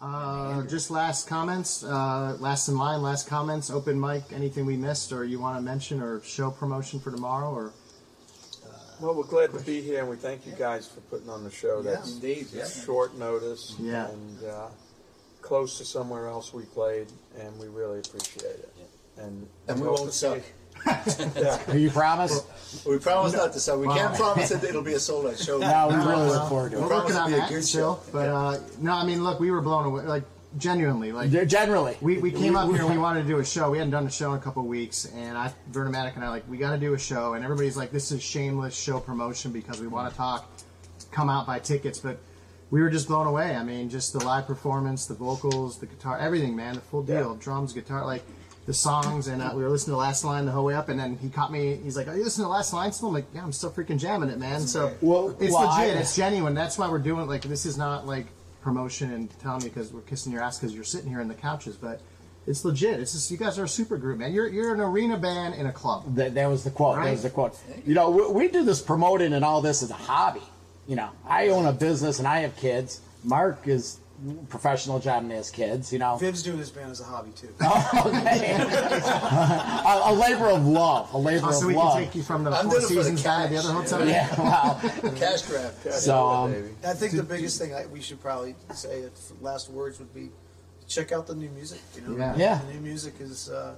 Uh, 0.00 0.62
just 0.64 0.90
last 0.90 1.26
comments. 1.26 1.82
Uh, 1.82 2.36
last 2.38 2.68
in 2.68 2.76
line. 2.76 3.00
Last 3.02 3.26
comments. 3.26 3.70
Open 3.70 3.98
mic. 3.98 4.24
Anything 4.32 4.66
we 4.66 4.76
missed, 4.76 5.12
or 5.12 5.24
you 5.24 5.38
want 5.40 5.56
to 5.56 5.62
mention, 5.62 6.02
or 6.02 6.20
show 6.22 6.50
promotion 6.50 7.00
for 7.00 7.10
tomorrow, 7.10 7.50
or 7.50 7.72
Well, 9.00 9.14
we're 9.14 9.24
glad 9.24 9.52
to 9.52 9.60
be 9.60 9.80
here, 9.80 10.00
and 10.00 10.08
we 10.10 10.16
thank 10.16 10.46
you 10.46 10.52
guys 10.52 10.86
for 10.86 11.00
putting 11.02 11.30
on 11.30 11.44
the 11.44 11.50
show. 11.50 11.80
Yeah, 11.82 11.92
That's 11.92 12.12
indeed. 12.14 12.46
Yeah. 12.52 12.66
short 12.66 13.16
notice 13.16 13.74
Yeah. 13.78 14.08
and 14.08 14.44
uh, 14.44 14.68
close 15.40 15.78
to 15.78 15.84
somewhere 15.84 16.28
else 16.28 16.52
we 16.52 16.64
played, 16.64 17.08
and 17.38 17.58
we 17.58 17.68
really 17.68 18.00
appreciate 18.00 18.44
it. 18.44 18.72
And, 19.18 19.46
And 19.68 19.80
we 19.80 19.86
won't 19.88 19.98
to 20.00 20.12
see- 20.12 20.26
suck. 20.26 20.42
Yeah. 21.36 21.74
You 21.74 21.90
promise? 21.90 22.42
We 22.86 22.98
promise 22.98 23.32
not 23.32 23.52
to 23.52 23.60
sell. 23.60 23.78
We 23.78 23.88
can't 23.88 24.14
promise 24.14 24.50
that 24.50 24.62
it'll 24.64 24.82
be 24.82 24.94
a 24.94 25.00
sold 25.00 25.26
out 25.26 25.38
show. 25.38 25.58
No, 25.60 25.88
we 25.88 25.94
really 25.96 26.28
look 26.28 26.48
forward 26.48 26.72
to 26.72 26.78
it. 26.78 26.80
We're 26.80 26.86
it. 26.86 26.88
Promise 26.88 27.14
working 27.14 27.16
on 27.16 27.32
it'll 27.32 27.38
be 27.38 27.44
a 27.44 27.48
that 27.48 27.54
good 27.54 27.68
show. 27.68 28.00
but 28.12 28.28
uh, 28.28 28.58
no, 28.80 28.92
I 28.92 29.04
mean, 29.04 29.24
look, 29.24 29.40
we 29.40 29.50
were 29.50 29.60
blown 29.60 29.86
away. 29.86 30.02
Like 30.04 30.24
genuinely, 30.58 31.12
like 31.12 31.30
Generally, 31.30 31.96
we, 32.00 32.18
we 32.18 32.30
came 32.30 32.56
up 32.56 32.70
here 32.70 32.82
and 32.82 32.90
we 32.90 32.98
wanted 32.98 33.22
to 33.22 33.28
do 33.28 33.38
a 33.38 33.44
show. 33.44 33.70
We 33.70 33.78
hadn't 33.78 33.90
done 33.92 34.06
a 34.06 34.10
show 34.10 34.32
in 34.32 34.38
a 34.38 34.42
couple 34.42 34.62
of 34.62 34.68
weeks, 34.68 35.06
and 35.14 35.36
I, 35.36 35.52
Vernomatic 35.72 36.14
and 36.14 36.24
I, 36.24 36.28
like, 36.28 36.48
we 36.48 36.56
got 36.56 36.72
to 36.72 36.78
do 36.78 36.94
a 36.94 36.98
show. 36.98 37.34
And 37.34 37.44
everybody's 37.44 37.76
like, 37.76 37.90
this 37.90 38.12
is 38.12 38.22
shameless 38.22 38.76
show 38.76 39.00
promotion 39.00 39.52
because 39.52 39.80
we 39.80 39.86
want 39.86 40.10
to 40.10 40.16
talk, 40.16 40.50
come 41.10 41.28
out, 41.28 41.46
buy 41.46 41.58
tickets. 41.58 41.98
But 41.98 42.18
we 42.70 42.80
were 42.80 42.90
just 42.90 43.08
blown 43.08 43.26
away. 43.26 43.54
I 43.54 43.62
mean, 43.62 43.88
just 43.90 44.12
the 44.12 44.24
live 44.24 44.46
performance, 44.46 45.06
the 45.06 45.14
vocals, 45.14 45.78
the 45.78 45.86
guitar, 45.86 46.18
everything, 46.18 46.56
man, 46.56 46.74
the 46.74 46.80
full 46.80 47.02
deal, 47.02 47.34
drums, 47.36 47.72
guitar, 47.72 48.04
like 48.06 48.22
the 48.66 48.74
songs. 48.74 49.28
And 49.28 49.40
uh, 49.40 49.52
we 49.54 49.62
were 49.62 49.70
listening 49.70 49.86
to 49.86 49.90
the 49.92 49.96
Last 49.98 50.24
Line 50.24 50.44
the 50.44 50.52
whole 50.52 50.64
way 50.64 50.74
up, 50.74 50.88
and 50.88 50.98
then 50.98 51.16
he 51.16 51.28
caught 51.28 51.50
me. 51.50 51.76
He's 51.76 51.96
like, 51.96 52.08
"Are 52.08 52.16
you 52.16 52.24
listening 52.24 52.44
to 52.44 52.48
the 52.48 52.54
Last 52.54 52.72
Line 52.72 52.92
still?" 52.92 53.08
I'm 53.08 53.14
like, 53.14 53.26
"Yeah, 53.34 53.42
I'm 53.42 53.52
still 53.52 53.70
freaking 53.70 53.98
jamming 53.98 54.28
it, 54.28 54.38
man." 54.38 54.60
So 54.62 54.92
Well, 55.00 55.36
it's 55.40 55.52
well, 55.52 55.68
legit. 55.68 55.96
I- 55.96 56.00
it's 56.00 56.14
genuine. 56.14 56.54
That's 56.54 56.76
why 56.76 56.88
we're 56.90 56.98
doing 56.98 57.26
like 57.26 57.42
this 57.42 57.64
is 57.64 57.78
not 57.78 58.06
like 58.06 58.26
promotion 58.62 59.12
and 59.12 59.30
telling 59.40 59.62
me 59.62 59.68
because 59.68 59.92
we're 59.92 60.00
kissing 60.00 60.32
your 60.32 60.42
ass 60.42 60.58
because 60.58 60.74
you're 60.74 60.84
sitting 60.84 61.08
here 61.08 61.20
in 61.20 61.28
the 61.28 61.34
couches, 61.34 61.76
but 61.76 62.00
it's 62.48 62.64
legit. 62.64 62.98
It's 62.98 63.12
just 63.12 63.30
you 63.30 63.36
guys 63.36 63.58
are 63.58 63.64
a 63.64 63.68
super 63.68 63.96
group, 63.96 64.18
man. 64.18 64.32
You're 64.32 64.48
you're 64.48 64.74
an 64.74 64.80
arena 64.80 65.16
band 65.16 65.54
in 65.54 65.66
a 65.66 65.72
club. 65.72 66.14
That, 66.16 66.34
that 66.34 66.46
was 66.46 66.64
the 66.64 66.70
quote. 66.70 66.96
That 66.96 67.10
was 67.10 67.22
the 67.22 67.30
quote. 67.30 67.56
You 67.86 67.94
know, 67.94 68.10
we, 68.10 68.26
we 68.46 68.48
do 68.48 68.64
this 68.64 68.80
promoting 68.82 69.32
and 69.32 69.44
all 69.44 69.60
this 69.62 69.82
as 69.82 69.90
a 69.90 69.94
hobby. 69.94 70.42
You 70.88 70.96
know, 70.96 71.10
I 71.28 71.48
own 71.48 71.66
a 71.66 71.72
business 71.72 72.18
and 72.18 72.28
I 72.28 72.40
have 72.40 72.56
kids. 72.56 73.00
Mark 73.24 73.66
is 73.66 73.98
professional 74.48 74.98
job 74.98 75.22
and 75.24 75.32
has 75.32 75.50
kids. 75.50 75.92
You 75.92 75.98
know, 75.98 76.16
Viv's 76.16 76.42
doing 76.42 76.58
his 76.58 76.70
band 76.70 76.90
as 76.90 77.00
a 77.00 77.04
hobby 77.04 77.30
too. 77.32 77.48
okay. 77.62 78.52
a, 78.54 80.00
a 80.06 80.12
labor 80.12 80.48
of 80.48 80.66
love. 80.66 81.12
A 81.14 81.18
labor 81.18 81.46
Oh, 81.46 81.48
of 81.48 81.54
love. 81.54 81.60
so 81.60 81.66
we 81.66 81.74
love. 81.74 81.94
can 81.94 82.04
take 82.04 82.14
you 82.14 82.22
from 82.22 82.44
the 82.44 82.50
I'm 82.50 82.64
Four 82.70 82.80
doing 82.80 82.82
the 82.82 82.88
Seasons 82.88 83.22
down 83.22 83.48
to 83.48 83.54
the 83.54 83.58
other 83.60 83.72
hotel. 83.72 84.06
yeah. 84.08 84.40
Wow. 84.40 84.80
Cash 85.16 85.42
grab. 85.42 85.72
So, 85.90 86.26
um. 86.26 86.76
I 86.84 86.94
think 86.94 87.12
the 87.12 87.22
biggest 87.22 87.60
thing 87.60 87.74
I, 87.74 87.86
we 87.86 88.00
should 88.00 88.20
probably 88.20 88.54
say, 88.74 89.00
if 89.00 89.12
last 89.42 89.70
words 89.70 89.98
would 89.98 90.12
be, 90.14 90.30
check 90.88 91.12
out 91.12 91.26
the 91.26 91.34
new 91.34 91.50
music. 91.50 91.80
You 91.94 92.02
know, 92.02 92.16
Yeah. 92.16 92.34
Yeah. 92.36 92.60
The 92.66 92.74
new 92.74 92.80
music 92.80 93.14
is 93.20 93.50
uh, 93.50 93.74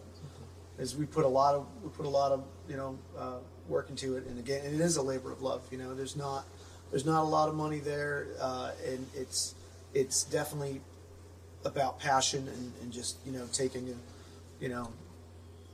is 0.79 0.97
we 0.97 1.07
put 1.07 1.25
a 1.25 1.29
lot 1.29 1.55
of 1.55 1.67
we 1.83 1.89
put 1.91 2.07
a 2.07 2.11
lot 2.11 2.33
of 2.33 2.45
you 2.69 2.77
know 2.77 2.99
uh, 3.19 3.39
work 3.69 3.91
into 3.91 4.17
it, 4.17 4.27
and 4.27 4.39
again, 4.39 4.65
it 4.65 4.81
is 4.81 4.97
a 4.97 5.03
labor 5.03 5.33
of 5.33 5.43
love. 5.43 5.63
You 5.71 5.79
know, 5.79 5.95
there's 5.95 6.17
not 6.17 6.45
there's 6.91 7.05
not 7.05 7.23
a 7.23 7.27
lot 7.27 7.49
of 7.49 7.55
money 7.55 7.81
there, 7.81 8.29
uh, 8.41 8.71
and 8.87 9.07
it's 9.15 9.55
it's 9.95 10.25
definitely 10.25 10.81
about 11.65 11.99
passion 11.99 12.47
and, 12.49 12.73
and 12.83 12.93
just 12.93 13.17
you 13.27 13.33
know 13.33 13.47
taking 13.53 13.89
a 13.89 14.63
you 14.63 14.69
know 14.69 14.89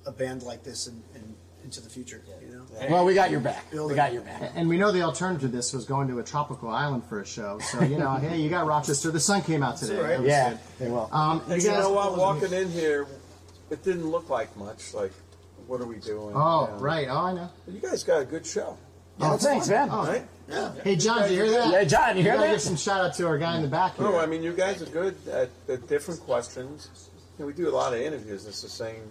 a 0.06 0.12
band 0.12 0.42
like 0.42 0.62
this 0.64 0.86
and, 0.86 1.02
and 1.14 1.34
into 1.64 1.80
the 1.80 1.88
future. 1.88 2.20
You 2.46 2.54
know, 2.56 2.64
well, 2.90 3.04
we 3.06 3.14
got 3.14 3.30
your 3.30 3.40
back. 3.40 3.64
We 3.72 3.94
got 3.94 4.12
your 4.12 4.20
back. 4.22 4.52
And 4.54 4.68
we 4.68 4.76
know 4.76 4.92
the 4.92 5.00
alternative 5.00 5.50
to 5.50 5.56
this 5.56 5.72
was 5.72 5.86
going 5.86 6.08
to 6.08 6.18
a 6.18 6.22
tropical 6.22 6.68
island 6.68 7.04
for 7.06 7.20
a 7.20 7.26
show. 7.26 7.58
So 7.60 7.80
you 7.82 7.96
know, 7.96 8.14
hey, 8.16 8.38
you 8.38 8.50
got 8.50 8.66
Rochester. 8.66 9.10
The 9.10 9.18
sun 9.20 9.40
came 9.42 9.62
out 9.62 9.78
today. 9.78 9.96
all 9.96 10.02
right. 10.02 10.08
That 10.10 10.20
was 10.20 10.28
Yeah, 10.28 10.50
good. 10.50 10.58
they 10.78 10.88
will. 10.90 11.08
Um, 11.12 11.40
And 11.48 11.62
you 11.62 11.70
you 11.70 11.74
know 11.76 11.90
what? 11.90 12.18
Walking 12.18 12.52
in 12.52 12.70
here, 12.70 13.06
it 13.70 13.82
didn't 13.82 14.06
look 14.10 14.28
like 14.28 14.54
much. 14.58 14.92
Like, 14.92 15.12
what 15.66 15.80
are 15.80 15.86
we 15.86 15.96
doing? 15.96 16.34
Oh, 16.36 16.66
You 16.66 16.72
know. 16.74 16.78
right. 16.80 17.06
Oh, 17.08 17.16
I 17.18 17.32
know. 17.32 17.48
You 17.66 17.80
guys 17.80 18.04
got 18.04 18.20
a 18.20 18.24
good 18.26 18.44
show, 18.44 18.76
oh, 19.20 19.36
thanks, 19.38 19.66
man. 19.70 19.88
Oh, 19.90 20.06
right? 20.06 20.26
Hey, 20.82 20.96
John, 20.96 21.22
did 21.22 21.30
you 21.32 21.44
hear 21.44 21.50
that? 21.52 21.72
Yeah, 21.72 21.84
John, 21.84 22.16
you 22.16 22.22
hear 22.22 22.34
gotta 22.34 22.46
that? 22.46 22.52
give 22.52 22.60
some 22.60 22.76
shout 22.76 23.00
out 23.04 23.14
to 23.14 23.26
our 23.26 23.38
guy 23.38 23.56
in 23.56 23.62
the 23.62 23.68
back 23.68 23.96
here. 23.96 24.04
No, 24.06 24.18
I 24.18 24.26
mean 24.26 24.42
you 24.42 24.52
guys 24.52 24.82
are 24.82 24.86
good 24.86 25.16
at, 25.28 25.50
at 25.68 25.88
different 25.88 26.20
questions. 26.20 27.10
You 27.38 27.44
know, 27.44 27.46
we 27.46 27.52
do 27.54 27.68
a 27.68 27.74
lot 27.74 27.94
of 27.94 28.00
interviews. 28.00 28.46
It's 28.46 28.62
the 28.62 28.68
same 28.68 29.02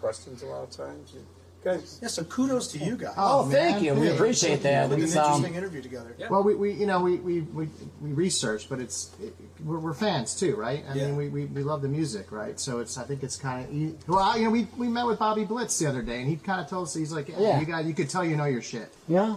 questions 0.00 0.42
a 0.42 0.46
lot 0.46 0.62
of 0.64 0.70
times. 0.70 1.12
You 1.14 1.24
guys, 1.64 1.98
yeah. 2.02 2.08
So 2.08 2.22
kudos 2.24 2.68
to 2.72 2.78
you 2.78 2.96
guys. 2.96 3.14
Oh, 3.16 3.48
thank 3.50 3.76
man. 3.76 3.84
you. 3.84 3.94
We 3.94 4.06
Hey, 4.08 4.14
appreciate 4.14 4.62
that. 4.62 4.88
What 4.90 4.98
an 4.98 5.04
It's, 5.04 5.16
um, 5.16 5.24
interesting 5.36 5.54
interview 5.56 5.82
together. 5.82 6.14
Yeah. 6.18 6.28
Well, 6.28 6.42
we, 6.44 6.54
we 6.54 6.72
you 6.74 6.86
know 6.86 7.00
we 7.00 7.16
we, 7.16 7.40
we, 7.40 7.68
we 8.02 8.12
researched, 8.12 8.68
but 8.68 8.78
it's 8.78 9.10
it, 9.22 9.34
we're, 9.64 9.78
we're 9.78 9.94
fans 9.94 10.38
too, 10.38 10.54
right? 10.54 10.84
I 10.88 10.94
Yeah. 10.94 11.06
mean, 11.06 11.16
we, 11.16 11.28
we, 11.30 11.44
we 11.46 11.62
love 11.64 11.80
the 11.82 11.88
music, 11.88 12.30
right? 12.30 12.60
So 12.60 12.78
it's 12.80 12.96
I 12.98 13.04
think 13.04 13.22
it's 13.24 13.36
kind 13.36 13.64
of 13.64 14.08
well, 14.08 14.38
you 14.38 14.44
know, 14.44 14.50
we, 14.50 14.68
we 14.76 14.86
met 14.86 15.06
with 15.06 15.18
Bobby 15.18 15.44
Blitz 15.44 15.78
the 15.78 15.86
other 15.86 16.02
day, 16.02 16.20
and 16.20 16.28
he 16.28 16.36
kind 16.36 16.60
of 16.60 16.68
told 16.68 16.84
us 16.88 16.94
he's 16.94 17.10
like, 17.12 17.28
yeah, 17.30 17.40
Yeah. 17.40 17.60
you 17.60 17.66
guys, 17.66 17.86
you 17.86 17.94
could 17.94 18.10
tell 18.10 18.24
you 18.24 18.36
know 18.36 18.44
your 18.44 18.62
shit. 18.62 18.92
yeah. 19.08 19.36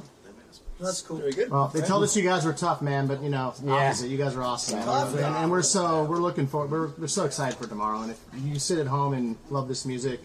That's 0.82 1.02
cool. 1.02 1.18
Very 1.18 1.32
good. 1.32 1.50
Well, 1.52 1.68
they 1.68 1.82
told 1.82 2.04
us 2.04 2.16
you 2.18 2.24
guys 2.24 2.44
were 2.46 2.54
tough, 2.54 2.82
man, 2.82 3.06
but 3.08 3.22
you 3.22 3.30
know, 3.30 3.54
Yeah. 3.64 3.74
opposite. 3.74 4.10
You 4.10 4.18
guys 4.18 4.36
are 4.36 4.42
awesome, 4.44 4.78
man. 4.80 4.86
Tough. 4.88 5.16
and, 5.16 5.24
and 5.26 5.52
we're 5.52 5.62
so 5.62 6.04
we're 6.06 6.18
looking 6.18 6.48
for 6.48 6.66
we're, 6.66 6.88
we're 6.98 7.08
so 7.08 7.26
excited 7.26 7.58
for 7.58 7.68
tomorrow. 7.68 8.02
And 8.02 8.12
if 8.12 8.20
you 8.44 8.58
sit 8.60 8.78
at 8.80 8.88
home 8.88 9.14
and 9.14 9.38
love 9.50 9.68
this 9.68 9.86
music, 9.86 10.20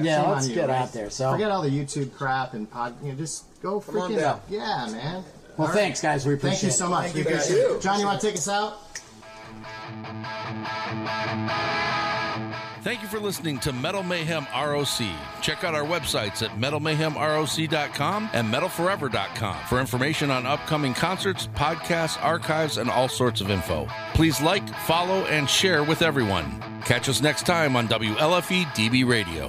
Yeah, 0.00 0.20
shame 0.22 0.30
let's 0.30 0.48
you, 0.48 0.54
get 0.54 0.68
right? 0.68 0.78
out 0.82 0.92
there. 0.92 1.08
So, 1.10 1.32
Forget 1.32 1.50
all 1.50 1.62
the 1.62 1.70
YouTube 1.70 2.14
crap 2.14 2.52
and 2.54 2.70
pod. 2.70 2.94
You 3.02 3.12
know, 3.12 3.18
just 3.18 3.44
go 3.62 3.80
freaking 3.80 4.16
down. 4.18 4.40
yeah, 4.48 4.86
man. 4.90 5.22
well, 5.22 5.24
All 5.58 5.66
right. 5.66 5.74
thanks, 5.74 6.00
guys. 6.00 6.26
We 6.26 6.34
appreciate 6.34 6.56
it. 6.56 6.60
Thank 6.60 6.72
you 6.72 6.78
so 6.78 6.88
much. 6.88 7.04
Thank 7.12 7.16
you, 7.16 7.24
guys. 7.24 7.50
appreciate. 7.50 7.80
John, 7.80 8.00
you 8.00 8.06
want 8.06 8.20
to 8.20 8.26
take 8.26 8.36
us 8.36 8.48
out? 8.48 8.78
Thank 12.82 13.00
you 13.00 13.06
for 13.06 13.20
listening 13.20 13.60
to 13.60 13.72
Metal 13.72 14.02
Mayhem 14.02 14.44
ROC. 14.52 15.02
Check 15.40 15.62
out 15.62 15.72
our 15.72 15.84
websites 15.84 16.42
at 16.42 16.50
metalmayhemroc.com 16.58 18.30
and 18.32 18.52
metalforever.com 18.52 19.56
for 19.68 19.78
information 19.78 20.32
on 20.32 20.46
upcoming 20.46 20.92
concerts, 20.92 21.46
podcasts, 21.54 22.20
archives, 22.24 22.78
and 22.78 22.90
all 22.90 23.08
sorts 23.08 23.40
of 23.40 23.50
info. 23.50 23.86
Please 24.14 24.40
like, 24.40 24.68
follow, 24.80 25.24
and 25.26 25.48
share 25.48 25.84
with 25.84 26.02
everyone. 26.02 26.60
Catch 26.84 27.08
us 27.08 27.22
next 27.22 27.46
time 27.46 27.76
on 27.76 27.86
WLFE 27.86 28.64
DB 28.74 29.06
Radio. 29.06 29.48